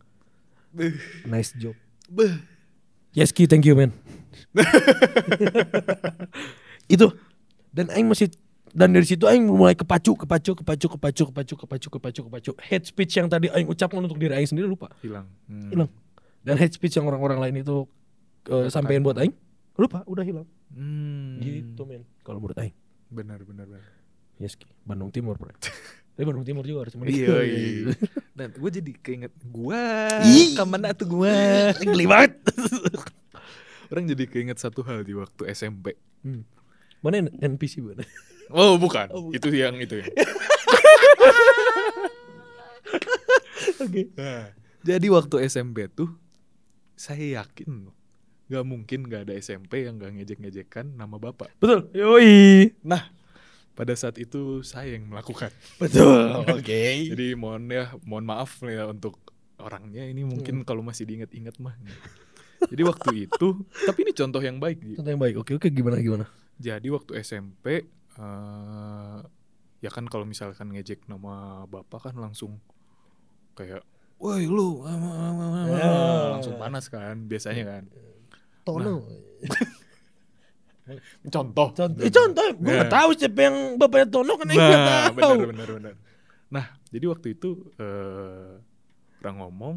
Beuh. 0.70 0.94
nice 1.26 1.54
job 1.58 1.74
Beuh. 2.10 2.38
Yes 3.10 3.34
Ki, 3.34 3.50
thank 3.50 3.66
you 3.66 3.74
man. 3.74 3.90
itu 6.94 7.06
dan 7.70 7.90
Aing 7.90 8.06
masih 8.06 8.30
dan 8.70 8.94
dari 8.94 9.06
situ 9.06 9.26
aing 9.26 9.50
mulai 9.50 9.74
kepacu, 9.74 10.14
kepacu, 10.14 10.54
kepacu, 10.62 10.86
kepacu, 10.94 11.22
kepacu, 11.26 11.54
kepacu, 11.58 11.88
kepacu, 11.90 12.20
kepacu. 12.30 12.50
Head 12.62 12.82
speech 12.86 13.18
yang 13.18 13.26
tadi 13.26 13.50
aing 13.50 13.66
ucapkan 13.66 13.98
untuk 13.98 14.18
diri 14.18 14.38
aing 14.38 14.46
sendiri 14.46 14.70
lupa. 14.70 14.90
Hilang. 15.02 15.26
Hmm. 15.50 15.70
Hilang. 15.70 15.90
Dan 16.46 16.54
head 16.56 16.70
speech 16.70 16.94
yang 16.94 17.06
orang-orang 17.10 17.38
lain 17.42 17.54
itu 17.66 17.84
eh, 18.46 18.54
uh, 18.54 18.66
sampaikan 18.70 19.02
buat 19.02 19.18
aing 19.18 19.34
lupa, 19.74 20.06
udah 20.06 20.22
hilang. 20.22 20.46
Hmm. 20.70 21.42
Gitu 21.42 21.82
men 21.82 22.06
kalau 22.22 22.38
buat 22.38 22.54
aing. 22.58 22.74
Benar, 23.10 23.42
benar, 23.42 23.66
benar. 23.66 23.82
Yes, 24.40 24.56
Bandung 24.86 25.10
Timur, 25.12 25.36
Bro. 25.36 25.52
Tapi 26.16 26.24
Bandung 26.24 26.46
Timur 26.46 26.64
juga 26.64 26.88
harus 26.88 26.94
menikmati 26.96 27.28
Iya, 27.28 27.38
iya. 27.44 27.92
Dan 28.38 28.48
gue 28.56 28.70
jadi 28.72 28.92
keinget 29.04 29.34
gue, 29.40 29.84
Ke 30.56 30.64
mana 30.64 30.96
tuh 30.96 31.08
gue 31.10 31.34
Geli 31.84 32.06
banget. 32.08 32.40
Orang 33.90 34.06
jadi 34.08 34.24
keinget 34.30 34.56
satu 34.62 34.86
hal 34.86 35.02
di 35.04 35.12
waktu 35.12 35.50
SMP. 35.50 35.98
Hmm. 36.22 36.46
Mana 37.00 37.26
NPC 37.40 37.82
mana? 37.82 38.04
oh 38.52 38.74
bukan. 38.76 39.06
Oh, 39.10 39.28
bukan. 39.28 39.36
itu 39.38 39.48
yang 39.52 39.74
itu 39.76 39.98
ya. 40.02 40.06
Oke. 43.80 44.12
Nah, 44.16 44.52
jadi 44.82 45.06
waktu 45.08 45.36
SMP 45.46 45.88
tuh 45.88 46.10
saya 46.94 47.42
yakin 47.42 47.88
loh 47.88 47.94
nggak 48.50 48.66
mungkin 48.66 49.06
nggak 49.06 49.30
ada 49.30 49.34
SMP 49.38 49.86
yang 49.86 49.94
nggak 49.96 50.10
ngejek-ngejekan 50.10 50.98
nama 50.98 51.22
bapak. 51.22 51.54
Betul. 51.62 51.86
Yoi. 51.94 52.74
Nah 52.82 53.06
pada 53.78 53.94
saat 53.94 54.18
itu 54.18 54.66
saya 54.66 54.98
yang 54.98 55.06
melakukan. 55.06 55.54
Betul. 55.82 56.42
Oke. 56.58 57.14
Jadi 57.14 57.38
mohon 57.38 57.70
ya 57.70 57.94
mohon 58.02 58.26
maaf 58.26 58.58
ya 58.66 58.90
untuk 58.90 59.22
orangnya. 59.56 60.02
Ini 60.02 60.26
Hmm. 60.26 60.30
mungkin 60.34 60.54
kalau 60.66 60.82
masih 60.82 61.06
diingat-ingat 61.06 61.62
mah. 61.62 61.78
Jadi 62.66 62.82
waktu 62.82 63.30
itu 63.30 63.46
tapi 63.86 63.98
ini 64.02 64.12
contoh 64.12 64.42
yang 64.42 64.58
baik. 64.58 64.98
Contoh 64.98 65.10
yang 65.14 65.22
baik. 65.22 65.36
Oke 65.38 65.54
oke. 65.54 65.70
Gimana 65.70 66.02
gimana? 66.02 66.26
Jadi 66.58 66.90
waktu 66.90 67.22
SMP 67.22 67.86
eh 68.18 69.18
ya 69.80 69.90
kan 69.90 70.04
kalau 70.06 70.24
misalkan 70.24 70.72
ngejek 70.72 71.06
nama 71.06 71.64
bapak 71.64 72.10
kan 72.10 72.14
langsung 72.16 72.58
kayak 73.54 73.80
woi 74.16 74.44
lu 74.44 74.84
ah, 74.84 74.92
ah, 74.92 75.00
ah, 75.00 75.32
ah, 75.32 75.50
ah." 75.56 75.64
Ya. 75.68 75.92
langsung 76.36 76.56
panas 76.56 76.88
kan 76.88 77.24
biasanya 77.24 77.64
kan. 77.66 77.84
Tono 78.60 79.00
Contoh. 81.30 81.70
contoh 81.70 82.02
eh, 82.02 82.10
contoh 82.10 82.42
gue 82.58 82.66
Ya. 82.66 82.82
nggak 82.82 82.90
tahu 82.90 83.10
siapa 83.14 83.40
yang 83.46 83.56
bapaknya 83.78 84.06
Tono 84.10 84.32
kan 84.34 84.46
Nah, 84.50 85.06
tahu 85.14 85.34
benar 85.38 85.46
benar 85.54 85.68
benar. 85.78 85.94
Nah, 86.50 86.66
jadi 86.90 87.04
waktu 87.06 87.38
itu 87.38 87.62
eh 87.78 88.58
orang 89.22 89.36
ngomong 89.38 89.76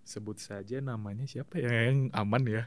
sebut 0.00 0.40
saja 0.40 0.80
namanya 0.80 1.28
siapa 1.28 1.60
ya 1.60 1.68
yang 1.92 2.08
aman 2.16 2.40
ya. 2.48 2.64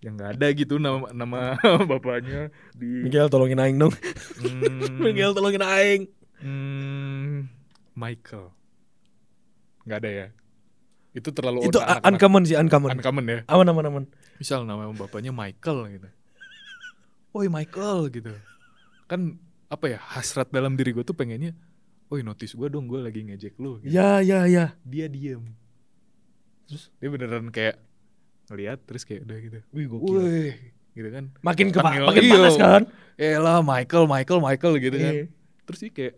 Yang 0.00 0.12
nggak 0.16 0.30
ada 0.34 0.46
gitu 0.52 0.74
nama 0.76 1.08
nama 1.10 1.54
bapaknya 1.90 2.48
di 2.72 3.04
Miguel 3.04 3.28
tolongin 3.28 3.58
aing 3.58 3.76
dong 3.76 3.94
Hmm, 4.38 4.98
Miguel 5.04 5.32
tolongin 5.32 5.62
aing 5.62 6.02
Hmm, 6.40 7.52
Michael. 7.92 8.48
Nggak 9.84 9.98
ada 10.00 10.10
ya. 10.10 10.26
Itu 11.10 11.28
terlalu 11.30 11.66
itu 11.66 11.76
anak-anak. 11.76 12.06
uncommon 12.06 12.42
sih 12.44 12.56
uncommon 12.56 12.90
Uncommon 12.96 13.24
ya. 13.26 13.38
aman 13.44 13.66
aman 13.68 13.84
aman 13.86 14.04
Misal 14.38 14.64
nama 14.64 14.88
bapaknya 14.88 15.30
Michael 15.30 15.78
gitu. 15.92 16.08
Woi 17.30 17.46
Michael 17.46 18.08
gitu. 18.08 18.32
Kan 19.04 19.36
apa 19.68 19.86
ya 19.86 19.98
hasrat 20.00 20.48
dalam 20.48 20.74
diri 20.74 20.90
gue 20.90 21.04
tuh 21.04 21.12
pengennya, 21.12 21.52
woi 22.08 22.24
notice 22.24 22.56
gue 22.56 22.66
dong 22.66 22.88
gue 22.88 22.98
lagi 22.98 23.20
ngejek 23.20 23.54
lu. 23.56 23.78
Gitu. 23.78 23.92
ya 23.92 24.18
ya 24.18 24.46
ya 24.46 24.74
Dia 24.80 25.06
diem. 25.06 25.44
Terus 26.64 26.88
dia 26.96 27.08
beneran 27.10 27.50
kayak 27.50 27.76
ngeliat 28.50 28.78
terus 28.82 29.02
kayak 29.02 29.22
udah 29.22 29.38
gitu. 29.38 29.58
wih 29.70 29.86
gokil 29.86 30.18
Woi 30.18 30.50
gitu 30.90 31.08
kan. 31.08 31.24
makin 31.40 31.66
ke 31.68 31.78
Panggil- 31.78 32.04
makin 32.04 32.22
iya. 32.22 32.34
panas 32.34 32.56
kan 32.56 32.82
Eh 33.14 33.36
lah 33.36 33.60
Michael 33.60 34.04
Michael 34.06 34.40
Michael 34.40 34.74
gitu 34.78 34.96
kan. 34.96 35.12
Iya. 35.12 35.24
Terus 35.62 35.78
dia 35.78 35.90
kayak 35.90 36.14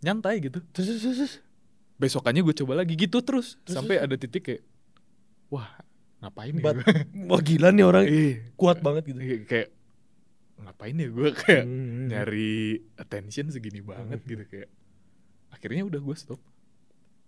nyantai 0.00 0.34
gitu. 0.40 0.58
terus 0.70 0.86
terus 0.88 1.02
terus, 1.02 1.16
terus. 1.18 1.34
besokannya 1.94 2.40
gue 2.40 2.56
coba 2.56 2.72
lagi 2.76 2.94
gitu 2.94 3.18
terus, 3.20 3.54
Terus, 3.60 3.70
sampai 3.72 3.98
ada 3.98 4.14
titik 4.14 4.42
kayak 4.42 4.62
wah 5.48 5.68
ngapain 6.18 6.50
ya 6.50 6.60
Bat- 6.60 6.80
gue? 6.80 7.28
wah 7.28 7.40
gila 7.40 7.68
nih 7.70 7.84
orang 7.84 8.04
Iya, 8.04 8.32
kuat 8.54 8.78
banget 8.78 9.02
gitu 9.06 9.20
iya, 9.20 9.36
kayak 9.44 9.68
ngapain 10.56 10.96
ya 10.96 11.08
gue 11.08 11.28
kayak 11.36 11.64
Hmm. 11.64 12.08
nyari 12.08 12.52
attention 12.94 13.46
segini 13.48 13.78
banget 13.80 14.20
gitu 14.24 14.42
kayak 14.44 14.68
akhirnya 15.50 15.82
udah 15.84 16.00
gue 16.00 16.16
stop 16.16 16.40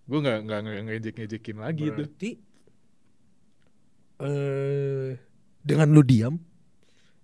gue 0.04 0.18
nggak 0.20 0.38
nggak 0.42 0.58
nggak 0.60 0.76
ngejek 0.84 1.14
ngejekin 1.16 1.56
lagi 1.56 1.84
itu 1.84 1.94
Berarti 1.96 2.30
eh 4.22 5.18
dengan 5.66 5.88
lu 5.92 6.00
diam 6.06 6.38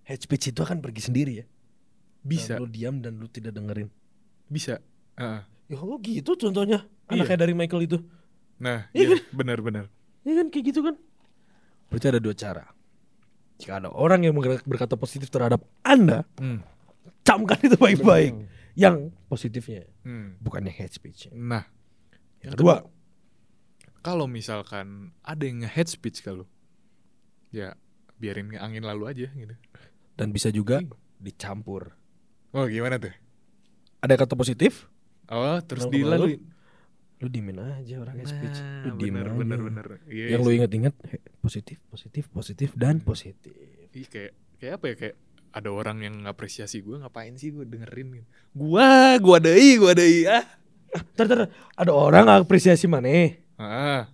hate 0.04 0.22
speech 0.26 0.50
itu 0.52 0.60
akan 0.60 0.82
pergi 0.82 1.02
sendiri 1.08 1.32
ya. 1.42 1.46
bisa 2.22 2.54
Dan 2.54 2.62
lu 2.62 2.68
diam 2.70 2.94
dan 3.02 3.18
lu 3.18 3.26
tidak 3.26 3.54
dengerin. 3.54 3.90
bisa 4.46 4.78
Ah. 5.16 5.44
Ya 5.68 5.76
oh 5.80 6.00
gitu 6.00 6.36
contohnya. 6.36 6.88
Iya. 7.08 7.24
Anaknya 7.24 7.38
dari 7.44 7.54
Michael 7.56 7.82
itu. 7.84 7.98
nah 8.62 8.88
Iya 8.96 9.16
iya 9.16 9.18
benar-benar 9.32 9.88
Ya 10.22 10.38
kan 10.38 10.46
kayak 10.54 10.64
gitu 10.70 10.80
kan. 10.86 10.94
Berarti 11.90 12.06
ada 12.08 12.20
dua 12.22 12.34
cara. 12.36 12.64
Jika 13.58 13.78
ada 13.78 13.90
orang 13.92 14.24
yang 14.24 14.34
berkata- 14.34 14.96
positif 14.96 15.28
terhadap 15.28 15.62
Anda, 15.82 16.24
hmm. 16.38 16.62
camkan 17.26 17.58
itu 17.62 17.76
baik-baik. 17.76 18.32
Yang 18.72 19.12
positifnya, 19.28 19.84
hmm. 20.06 20.40
bukannya 20.40 20.72
hate 20.72 20.96
speech. 20.96 21.28
nah 21.36 21.68
Yang 22.40 22.56
kedua, 22.56 22.88
kalau 24.00 24.24
misalkan 24.26 25.12
ada 25.22 25.42
yang 25.44 25.62
nge-hate 25.62 25.92
speech 25.92 26.24
kalau 26.24 26.48
ya 27.52 27.76
biarin 28.16 28.50
angin 28.56 28.82
lalu 28.82 29.04
aja 29.06 29.28
gitu 29.28 29.54
dan 30.14 30.28
bisa 30.28 30.48
juga 30.48 30.80
dicampur. 31.16 31.92
oh 32.50 32.64
gimana 32.66 32.96
tuh 32.96 33.12
Ada 34.00 34.18
kata 34.18 34.34
positif, 34.34 34.90
Oh, 35.30 35.62
terus 35.62 35.86
Lalu 35.86 35.94
dilalui. 35.94 36.34
lu 37.22 37.28
diemin 37.30 37.54
aja 37.56 38.02
orang 38.02 38.18
hate 38.18 38.28
speech. 38.28 38.58
Lu 38.82 38.90
Nah, 38.90 38.94
diem 38.98 39.14
bener, 39.14 39.24
aja. 39.24 39.38
bener, 39.38 39.58
bener. 39.62 39.86
Iya, 40.04 40.24
yang 40.28 40.30
iya 40.34 40.36
lu 40.40 40.50
sih. 40.50 40.56
inget-inget 40.58 40.94
positif 41.38 41.78
positif 41.86 42.24
positif 42.28 42.70
dan 42.74 42.98
Hmm. 42.98 43.06
positif 43.06 43.54
Ih, 43.94 44.08
kayak 44.10 44.32
kayak 44.58 44.72
apa 44.74 44.84
ya 44.84 44.94
kayak 44.98 45.16
ada 45.52 45.70
orang 45.70 46.02
yang 46.02 46.14
ngapresiasi 46.18 46.82
gue 46.82 46.98
ngapain 46.98 47.36
sih 47.36 47.52
gue 47.52 47.62
dengerin 47.62 48.08
gitu. 48.12 48.26
Gua, 48.52 49.14
gua 49.20 49.38
dei, 49.38 49.78
gua 49.78 49.94
dei 49.94 50.26
ah. 50.26 50.42
Ntar, 51.14 51.24
ntar, 51.24 51.40
ada 51.72 51.92
orang 51.92 52.26
apresiasi 52.26 52.84
mana 52.84 53.06
Ah, 53.54 54.10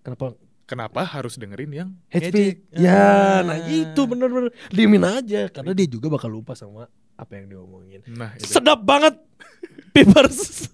kenapa 0.00 0.32
kenapa 0.68 1.00
harus 1.02 1.34
dengerin 1.34 1.72
yang 1.72 1.90
ngejek? 2.08 2.28
speech 2.28 2.58
ya 2.76 2.92
Ah. 2.92 3.38
nah 3.40 3.56
itu 3.64 4.00
bener-bener 4.04 4.52
diemin 4.68 5.02
aja 5.02 5.48
karena 5.48 5.72
dia 5.72 5.88
juga 5.88 6.06
bakal 6.10 6.28
lupa 6.30 6.52
sama 6.52 6.84
apa 7.14 7.32
yang 7.34 7.48
diomongin 7.48 8.04
Nah, 8.06 8.36
itu. 8.36 8.46
sedap 8.46 8.78
banget 8.80 9.16
Pipers 9.96 10.68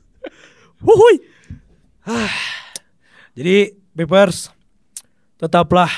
Wuhui 0.78 1.22
ah. 2.02 2.28
jadi 3.32 3.72
Pipers 3.92 4.50
tetaplah 5.36 5.88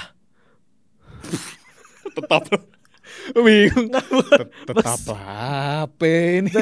tetap 2.12 2.44
bingung. 3.34 3.90
Tet- 3.90 4.52
Tetap 4.66 5.00
apa 5.10 6.06
ini? 6.06 6.52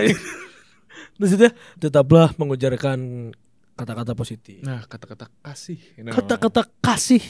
maksudnya 1.15 1.51
tetaplah 1.77 2.35
mengujarkan 2.35 3.31
kata-kata 3.75 4.13
positif 4.13 4.61
Nah, 4.61 4.83
kata-kata 4.83 5.27
kasih. 5.41 5.79
Kata-kata 6.05 6.63
kasih 6.79 7.23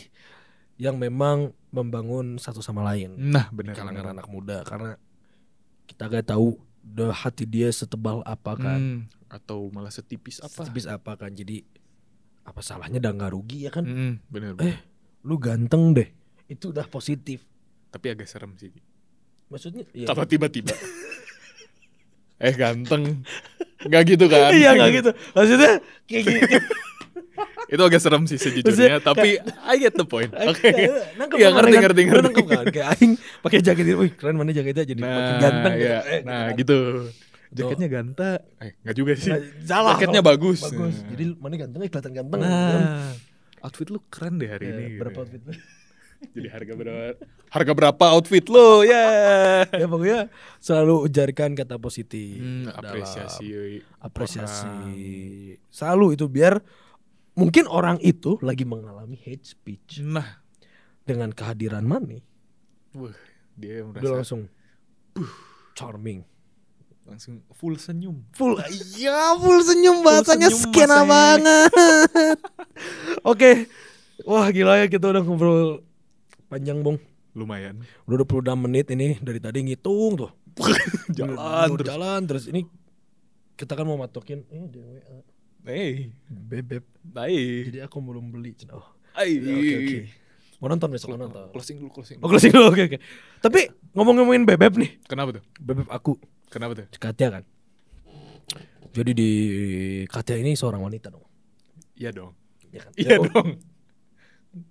yang 0.75 0.95
memang 0.95 1.51
membangun 1.71 2.37
satu 2.37 2.59
sama 2.59 2.83
lain 2.85 3.15
Nah, 3.17 3.49
benar 3.49 3.73
kalangan 3.73 4.05
benar. 4.05 4.15
anak 4.15 4.27
muda 4.27 4.57
karena 4.61 4.99
kita 5.85 6.07
gak 6.07 6.27
tahu 6.29 6.57
the 6.83 7.09
hati 7.11 7.45
dia 7.45 7.69
setebal 7.69 8.21
apa 8.23 8.53
kan 8.55 8.81
Hmm, 8.81 9.01
atau 9.27 9.69
malah 9.69 9.89
setipis 9.89 10.39
apa? 10.39 10.53
setipis 10.61 10.85
apa 10.85 11.17
kan 11.17 11.31
jadi 11.31 11.65
apa 12.43 12.61
salahnya 12.61 12.99
udah 12.99 13.13
nggak 13.15 13.33
rugi 13.33 13.59
ya 13.63 13.71
kan 13.71 13.83
Hmm, 13.83 14.15
bener, 14.27 14.53
Eh. 14.59 14.77
lu 15.23 15.37
ganteng 15.37 15.93
deh 15.93 16.09
itu 16.47 16.69
udah 16.69 16.85
positif 16.85 17.41
Tapi 17.89 18.11
agak 18.11 18.27
serem 18.27 18.53
sih. 18.55 18.69
maksudnya 19.47 19.87
iya 19.93 20.05
Kalau 20.05 20.25
tiba-tiba 20.25 20.75
eh 22.39 22.53
ganteng 22.53 23.23
nggak 23.85 24.03
gitu 24.07 24.25
kan 24.27 24.51
iya 24.51 24.71
nggak 24.73 24.91
gitu 24.95 25.11
maksudnya 25.31 25.73
kayak 26.05 26.23
gitu 26.25 26.59
itu 27.75 27.81
agak 27.81 27.99
serem 27.99 28.23
sih 28.25 28.37
sejujurnya 28.37 28.71
Maksudnya, 28.93 28.99
tapi 29.01 29.31
I 29.65 29.75
get 29.79 29.93
the 29.93 30.05
point 30.05 30.31
oke 30.31 30.69
nangkep 31.17 31.37
Iya, 31.37 31.49
kan, 31.49 31.57
ngerti, 31.59 31.77
ngerti, 31.77 32.01
ngerti. 32.05 32.23
nangkep 32.23 32.47
kan 32.47 32.65
kayak 32.71 32.89
aing 32.95 33.13
pakai 33.41 33.59
jaket 33.61 33.85
itu 33.87 33.99
wih 33.99 34.13
keren 34.13 34.37
mana 34.37 34.51
jaketnya 34.51 34.85
jadi 34.85 35.01
makin 35.01 35.17
nah 35.17 35.41
ganteng 35.41 35.75
ya 35.75 35.99
gitu. 35.99 36.07
Eh, 36.07 36.21
nah 36.23 36.41
kan. 36.45 36.57
gitu 36.57 36.79
jaketnya 37.51 37.89
ganta 37.89 38.31
eh 38.59 38.73
nggak 38.79 38.95
juga 38.95 39.13
sih 39.15 39.31
Nah, 39.31 39.41
salah 39.63 39.93
jaketnya 39.95 40.21
bagus 40.21 40.61
bagus 40.63 40.95
Nah. 40.97 41.09
jadi 41.11 41.25
mana 41.35 41.55
gantengnya 41.57 41.89
kelihatan 41.89 42.13
ganteng 42.15 42.41
gitu 42.41 42.53
kan. 42.53 42.83
nah 42.83 43.13
outfit 43.63 43.89
lu 43.89 44.01
keren 44.07 44.35
deh 44.37 44.49
hari 44.49 44.65
Ya, 44.65 44.73
ini 44.75 44.85
berapa 44.95 45.11
gitu. 45.15 45.23
outfit 45.25 45.43
lu? 45.43 45.53
Jadi 46.33 46.49
harga 46.49 46.73
berapa? 46.81 47.19
Harga 47.51 47.73
berapa 47.75 48.05
outfit 48.17 48.47
lo? 48.49 48.83
Ya. 48.83 49.05
Ya 49.69 49.87
pokoknya 49.87 50.33
selalu 50.59 51.07
ujarkan 51.07 51.53
kata 51.55 51.77
positif 51.77 52.41
Hmm, 52.41 52.71
dalam 52.71 52.81
apresiasi 52.81 53.47
apresiasi. 54.01 54.67
Orang. 54.67 54.91
selalu 55.69 56.07
itu 56.17 56.27
biar 56.27 56.55
mungkin 57.35 57.67
orang 57.67 57.99
itu 58.01 58.39
lagi 58.41 58.63
mengalami 58.63 59.19
hate 59.21 59.45
speech 59.45 60.03
nah. 60.03 60.43
dengan 61.05 61.31
kehadiran 61.31 61.85
Mane. 61.85 62.23
Wah 62.95 63.15
dia 63.55 63.83
udah 63.83 64.01
merasa 64.03 64.15
langsung 64.19 64.41
charming. 65.75 66.27
Langsung 67.05 67.45
full 67.53 67.77
senyum. 67.77 68.25
Full 68.33 68.57
iya 68.97 69.37
full 69.37 69.61
senyum 69.61 70.01
bahasanya 70.01 70.49
senyum, 70.49 70.63
skena 70.73 71.05
banget. 71.05 71.69
Oke. 73.31 73.69
Wah 74.25 74.47
gila 74.49 74.79
ya 74.81 74.87
kita 74.89 75.11
udah 75.11 75.23
ngobrol 75.23 75.85
panjang 76.47 76.81
bong. 76.81 76.99
Lumayan. 77.35 77.83
Udah 78.07 78.23
26 78.23 78.55
menit 78.61 78.87
ini 78.89 79.19
dari 79.19 79.39
tadi 79.39 79.59
ngitung 79.63 80.15
tuh. 80.17 80.31
Jalan 81.19 81.69
terus. 81.75 81.87
jalan 81.87 82.21
terus 82.25 82.45
ini 82.47 82.63
kita 83.55 83.75
kan 83.75 83.83
mau 83.83 83.99
matokin 83.99 84.47
eh 84.49 84.67
di 84.67 84.79
WA 84.79 85.19
Hey, 85.65 86.13
bebek. 86.29 86.85
baik. 87.01 87.73
Jadi 87.73 87.79
aku 87.81 87.97
belum 87.99 88.29
beli. 88.31 88.53
Oh. 88.69 88.85
Ya, 89.17 89.25
Oke 89.25 89.75
oke. 89.75 89.99
Mau 90.61 90.69
nonton 90.69 90.89
besok 90.93 91.17
mau 91.17 91.25
nonton. 91.25 91.49
Closing 91.51 91.81
dulu, 91.81 91.91
closing. 91.91 92.21
Oh 92.21 92.29
closing 92.29 92.53
dulu 92.53 92.69
oke 92.71 92.83
oke. 92.85 92.99
Tapi 93.41 93.61
ngomong-ngomongin 93.97 94.45
bebek 94.45 94.77
nih. 94.77 94.91
Kenapa 95.09 95.41
tuh? 95.41 95.45
Bebek 95.57 95.89
aku. 95.89 96.21
Kenapa 96.53 96.77
tuh? 96.77 96.87
Katya 96.95 97.41
kan. 97.41 97.45
Jadi 98.95 99.11
di 99.11 99.31
Katya 100.07 100.39
ini 100.39 100.55
seorang 100.55 100.79
wanita 100.79 101.09
dong. 101.11 101.25
Iya 101.97 102.13
dong. 102.13 102.37
Ya 102.71 102.81
kan? 102.85 102.93
Iya 102.95 103.17
Oh, 103.19 103.27
dong. 103.27 103.49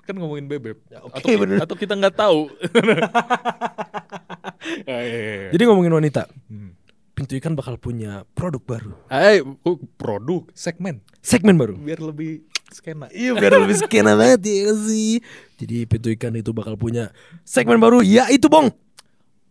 Kan 0.03 0.15
ngomongin 0.15 0.47
bebek. 0.47 0.77
Ya, 0.87 0.99
oke, 1.01 1.19
atau, 1.19 1.29
bener. 1.43 1.57
atau 1.61 1.75
kita 1.75 1.93
nggak 1.93 2.15
tahu. 2.15 2.39
Ah, 4.83 5.03
iya, 5.03 5.17
iya, 5.19 5.33
iya. 5.47 5.49
Jadi 5.51 5.63
ngomongin 5.67 5.91
wanita. 5.91 6.23
Hmm. 6.47 6.71
Pintu 7.13 7.35
ikan 7.37 7.53
bakal 7.53 7.75
punya 7.75 8.23
produk 8.33 8.63
baru. 8.63 8.91
Eh, 9.11 9.43
oh, 9.43 9.77
produk 9.99 10.47
segmen 10.55 11.03
Segmen 11.19 11.59
baru. 11.59 11.75
biar 11.77 11.99
lebih 11.99 12.47
skena. 12.71 13.05
Iya 13.11 13.35
biar 13.37 13.59
lebih 13.59 13.77
skena 13.77 14.15
banget 14.19 14.41
ya 14.49 14.71
sih. 14.87 15.19
Jadi 15.59 15.83
pintu 15.85 16.07
ikan 16.15 16.33
itu 16.33 16.55
bakal 16.55 16.73
punya 16.73 17.11
segmen 17.43 17.77
baru 17.77 18.01
yaitu 18.01 18.47
bong. 18.47 18.71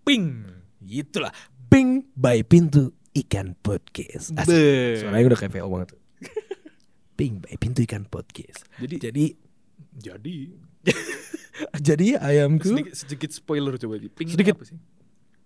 Ping. 0.03 0.49
Itulah 0.83 1.31
Ping 1.71 2.03
by 2.17 2.43
Pintu 2.43 2.91
Ikan 3.15 3.55
Podcast. 3.61 4.33
Asik. 4.35 5.07
Suaranya 5.07 5.29
udah 5.33 5.39
kayak 5.39 5.53
VO 5.55 5.69
banget. 5.71 5.89
Ping 7.15 7.39
by 7.39 7.55
Pintu 7.61 7.85
Ikan 7.85 8.09
Podcast. 8.09 8.65
Jadi 8.81 8.97
Jadi 8.99 9.25
jadi 9.93 10.37
jadi 11.87 12.07
ayamku 12.19 12.69
sedikit, 12.69 12.95
sedikit 12.97 13.31
spoiler 13.31 13.77
coba 13.79 13.97
di 14.01 14.09
Ping 14.09 14.29
itu 14.29 14.37
Sedikit. 14.37 14.57
apa 14.59 14.65
sih? 14.67 14.79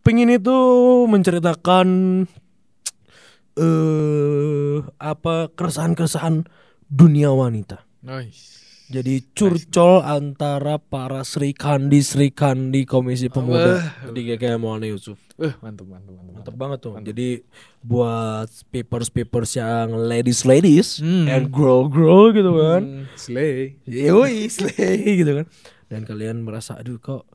Ping 0.03 0.23
ini 0.23 0.39
tuh 0.39 1.07
menceritakan 1.11 1.89
eh 3.57 4.77
apa 5.01 5.49
keresahan-keresahan 5.51 6.47
dunia 6.87 7.33
wanita. 7.33 7.83
Nice. 8.05 8.66
Jadi 8.87 9.19
curcol 9.35 9.99
antara 10.01 10.79
para 10.79 11.27
Sri 11.27 11.51
Kandi 11.51 11.99
Sri 12.01 12.31
Kandi 12.31 12.87
Komisi 12.87 13.27
Pemuda 13.27 13.83
Wah. 13.83 14.15
di 14.15 14.23
GKM 14.25 14.57
Maulana 14.57 14.87
Yusuf. 14.87 15.19
Eh, 15.37 15.51
mantap, 15.59 15.85
mantap, 15.85 16.15
mantap. 16.15 16.35
Mantap 16.39 16.55
banget 16.55 16.79
tuh. 16.81 16.93
Mantap. 16.95 17.11
Jadi 17.11 17.29
buat 17.83 18.47
papers 18.71 19.11
papers 19.11 19.51
yang 19.55 19.91
ladies 19.91 20.43
ladies 20.43 20.89
Hmm. 20.99 21.27
and 21.27 21.51
girl 21.51 21.87
girl 21.87 22.31
gitu 22.31 22.55
kan. 22.55 22.83
Hmm, 22.83 23.05
slay. 23.15 23.75
Yoi, 23.85 24.47
slay 24.47 24.97
gitu 25.21 25.35
kan. 25.35 25.47
Dan 25.87 26.03
kalian 26.03 26.41
merasa 26.41 26.79
aduh 26.79 26.97
kok 26.97 27.27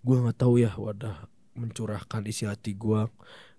gua 0.00 0.22
nggak 0.24 0.38
tahu 0.38 0.56
ya 0.56 0.70
wadah 0.72 1.26
mencurahkan 1.52 2.24
isi 2.24 2.46
hati 2.46 2.72
gua 2.72 3.10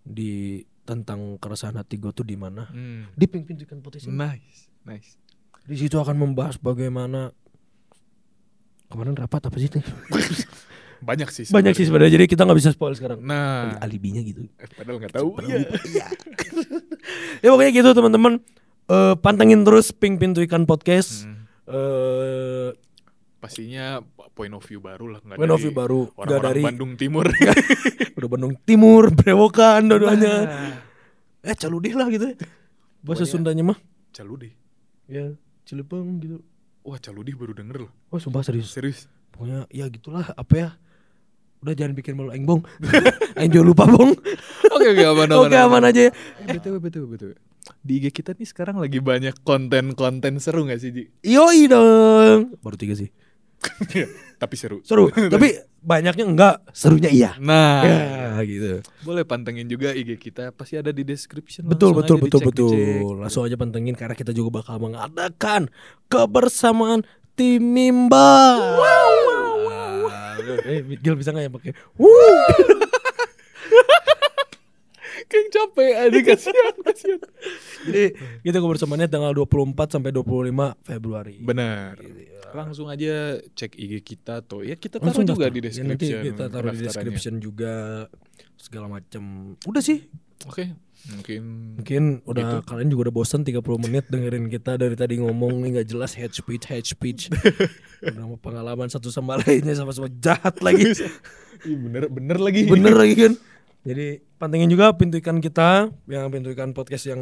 di 0.02 0.64
tentang 0.82 1.38
keresahan 1.38 1.76
hati 1.76 1.96
gua 1.96 2.10
tuh 2.10 2.24
di 2.24 2.34
mana. 2.34 2.66
Hmm. 2.68 3.12
Di 3.14 3.28
ping 3.28 3.44
pintukan 3.44 3.78
potensi. 3.80 4.08
Nice, 4.08 4.72
nice. 4.82 5.21
Di 5.66 5.76
situ 5.78 5.96
akan 5.98 6.16
membahas 6.18 6.58
bagaimana 6.58 7.32
kemarin 8.88 9.16
rapat 9.16 9.48
apa 9.48 9.58
sih? 9.58 9.70
Banyak 11.02 11.30
sih. 11.34 11.46
Banyak 11.50 11.74
sih 11.74 11.90
sebenarnya 11.90 12.14
jadi 12.22 12.26
kita 12.30 12.46
nggak 12.46 12.60
bisa 12.62 12.70
spoil 12.78 12.94
sekarang. 12.94 13.26
Nah, 13.26 13.74
Alibinya 13.82 14.22
gitu. 14.22 14.46
eh, 14.46 14.70
padahal 14.78 15.02
nggak 15.02 15.14
tahu. 15.18 15.34
Iya. 15.42 15.58
Iya. 15.90 16.06
ya 17.44 17.48
pokoknya 17.50 17.72
gitu 17.74 17.90
teman-teman. 17.98 18.34
Eh, 18.86 19.16
pantengin 19.18 19.66
terus 19.66 19.90
ping 19.90 20.22
pintu 20.22 20.46
ikan 20.46 20.70
podcast. 20.70 21.26
Hmm. 21.26 21.50
Eh, 21.66 22.70
Pastinya 23.42 23.98
point 24.38 24.54
of 24.54 24.62
view 24.62 24.78
baru 24.78 25.18
lah. 25.18 25.20
nggak 25.26 25.42
point 25.42 25.50
of 25.50 25.58
view 25.58 25.74
baru 25.74 26.06
nggak 26.06 26.22
Orang-orang 26.22 26.46
dari 26.54 26.62
Bandung 26.62 26.94
Timur. 26.94 27.26
udah 28.22 28.30
Bandung 28.30 28.54
Timur, 28.62 29.10
Brewokan, 29.10 29.82
dua-duanya. 29.90 30.36
Nah, 30.46 30.74
Eh 31.42 31.58
caludih 31.58 31.98
lah 31.98 32.06
gitu. 32.14 32.30
ya. 32.30 32.36
Bahasa 33.02 33.26
Sundanya 33.26 33.66
mah. 33.66 33.78
Caludi. 34.14 34.54
Ya, 35.10 35.34
Cilepeng 35.72 36.20
gitu. 36.20 36.44
Wah, 36.84 37.00
Caludi 37.00 37.32
baru 37.32 37.56
denger 37.56 37.88
loh. 37.88 37.92
Oh 38.12 38.20
sumpah 38.20 38.44
serius. 38.44 38.76
Serius. 38.76 39.08
Pokoknya 39.32 39.64
ya 39.72 39.88
gitulah 39.88 40.36
apa 40.36 40.54
ya. 40.60 40.70
Udah 41.64 41.72
jangan 41.72 41.96
bikin 41.96 42.20
malu 42.20 42.36
aing 42.36 42.44
bong. 42.44 42.68
aing 43.40 43.56
jangan 43.56 43.68
lupa 43.72 43.88
bong. 43.88 44.12
Oke, 44.68 44.88
oke, 44.92 45.04
aman, 45.08 45.32
Oke 45.32 45.56
aman 45.56 45.88
aja 45.88 46.10
ya. 46.10 46.12
Eh, 46.44 46.60
BTW, 46.60 46.76
BTW, 46.84 47.06
BTW. 47.08 47.32
Di 47.80 48.04
IG 48.04 48.12
kita 48.12 48.36
nih 48.36 48.50
sekarang 48.50 48.84
lagi 48.84 49.00
banyak 49.00 49.46
konten-konten 49.48 50.44
seru 50.44 50.68
gak 50.68 50.82
sih, 50.84 50.92
Ji? 50.92 51.04
Yoi 51.24 51.72
dong. 51.72 52.58
Baru 52.60 52.76
tiga 52.76 52.98
sih. 52.98 53.14
Tapi 54.42 54.56
seru. 54.58 54.82
Seru. 54.82 55.14
Tapi 55.14 55.54
banyaknya 55.80 56.26
enggak. 56.26 56.56
Serunya 56.74 57.14
iya. 57.14 57.38
Nah, 57.38 57.86
Ya 57.86 58.42
gitu. 58.42 58.82
boleh 59.06 59.22
pantengin 59.22 59.70
juga 59.70 59.94
IG 59.94 60.18
kita. 60.18 60.50
Pasti 60.50 60.82
ada 60.82 60.90
di 60.90 61.06
description. 61.06 61.70
Betul 61.70 61.94
Langsung 61.94 62.18
betul 62.18 62.18
betul 62.26 62.40
dicek, 62.42 62.54
dicek. 62.58 62.70
betul. 63.06 63.14
Langsung 63.22 63.42
aja 63.46 63.56
pantengin 63.58 63.94
karena 63.94 64.18
kita 64.18 64.34
juga 64.34 64.66
bakal 64.66 64.82
mengadakan 64.82 65.70
kebersamaan 66.10 67.06
tim 67.38 67.62
Mimba. 67.62 68.34
Wow. 68.82 70.10
Eh, 70.66 70.82
Gil 71.00 71.16
bisa 71.16 71.30
nggak 71.32 71.46
ya 71.46 71.52
pakai? 71.54 71.72
Wuh. 72.02 72.10
Kayak 75.32 75.48
capek 75.50 75.92
aja 75.96 76.20
kasihan, 76.22 76.76
kasihan. 76.86 77.20
Jadi 77.88 78.04
kita 78.44 78.58
kebersamaannya 78.60 79.08
tanggal 79.08 79.32
24 79.34 79.72
sampai 79.90 80.12
25 80.12 80.52
Februari. 80.82 81.40
Benar. 81.40 81.96
Iya. 81.98 82.52
Langsung 82.52 82.86
aja 82.86 83.40
cek 83.40 83.72
IG 83.74 83.94
kita 84.04 84.44
tuh. 84.44 84.62
Ya 84.62 84.76
kita 84.76 85.00
taruh 85.00 85.08
Langsung 85.08 85.24
juga 85.24 85.48
daftar. 85.48 85.56
di 85.56 85.60
Ya, 85.62 85.72
nanti 85.82 86.06
description. 86.06 86.24
kita 86.28 86.44
taruh 86.46 86.70
di 86.70 86.80
description 86.84 87.34
juga 87.40 87.74
segala 88.56 88.92
macam. 88.92 89.24
Udah 89.64 89.80
sih. 89.80 90.04
Oke, 90.42 90.74
mungkin 91.08 91.42
Mungkin 91.78 92.04
udah 92.26 92.42
Gitu. 92.42 92.66
kalian 92.66 92.90
juga 92.90 93.02
udah 93.06 93.16
bosan 93.16 93.46
30 93.46 93.62
menit 93.78 94.10
dengerin 94.10 94.50
kita 94.50 94.74
dari 94.74 94.98
tadi 94.98 95.22
ngomong 95.22 95.62
nih 95.62 95.70
nggak 95.78 95.88
jelas 95.88 96.12
head 96.12 96.34
speech 96.34 96.66
head 96.66 96.82
speech. 96.82 97.30
udah 98.02 98.26
mau 98.26 98.36
pengalaman 98.36 98.90
satu 98.90 99.08
sama 99.08 99.38
lainnya 99.38 99.78
sama-sama 99.78 100.10
jahat 100.12 100.58
lagi. 100.60 100.98
Ih, 101.62 101.78
bener 101.78 102.10
bener 102.10 102.42
lagi. 102.42 102.66
Bener 102.66 102.90
lagi 102.92 103.14
kan. 103.16 103.34
Jadi 103.82 104.22
pantengin 104.38 104.70
juga 104.70 104.94
pintu 104.94 105.18
ikan 105.18 105.42
kita 105.42 105.90
yang 106.06 106.30
pintu 106.30 106.54
ikan 106.54 106.70
podcast 106.70 107.10
yang 107.10 107.22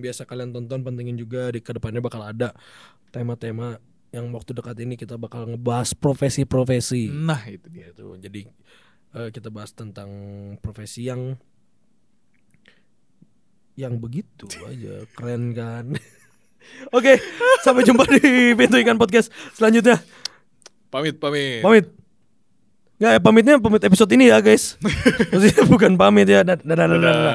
biasa 0.00 0.24
kalian 0.24 0.48
tonton 0.56 0.80
pantengin 0.80 1.20
juga 1.20 1.52
di 1.52 1.60
ke 1.60 1.76
depannya 1.76 2.00
bakal 2.00 2.24
ada 2.24 2.56
tema-tema 3.12 3.76
yang 4.08 4.32
waktu 4.32 4.56
dekat 4.56 4.80
ini 4.80 4.96
kita 4.96 5.20
bakal 5.20 5.44
ngebahas 5.44 5.92
profesi-profesi 5.92 7.12
Nah, 7.12 7.42
itu 7.50 7.68
dia. 7.68 7.92
gitu. 7.92 8.16
Jadi 8.16 8.48
eh, 9.12 9.28
kita 9.28 9.52
bahas 9.52 9.76
tentang 9.76 10.08
profesi 10.64 11.04
yang 11.04 11.36
yang 13.74 13.98
begitu 13.98 14.46
aja 14.64 15.02
keren 15.18 15.52
kan. 15.52 15.86
Oke, 16.96 17.20
sampai 17.60 17.84
jumpa 17.84 18.08
di 18.08 18.56
pintu 18.56 18.80
ikan 18.80 18.96
podcast 18.96 19.28
selanjutnya. 19.52 20.00
Pamit, 20.88 21.18
pamit. 21.20 21.60
Pamit. 21.60 22.03
Nggak, 22.94 23.10
ya, 23.10 23.18
pamitnya 23.18 23.54
pamit 23.58 23.82
episode 23.82 24.10
ini 24.14 24.30
ya 24.30 24.38
guys. 24.38 24.78
Maksudnya 25.34 25.66
bukan 25.66 25.98
pamit 25.98 26.30
ya. 26.30 26.46
Dadah, 26.46 26.62
dadah, 26.62 26.86
dadah. 26.86 26.98
Dadah. 27.02 27.34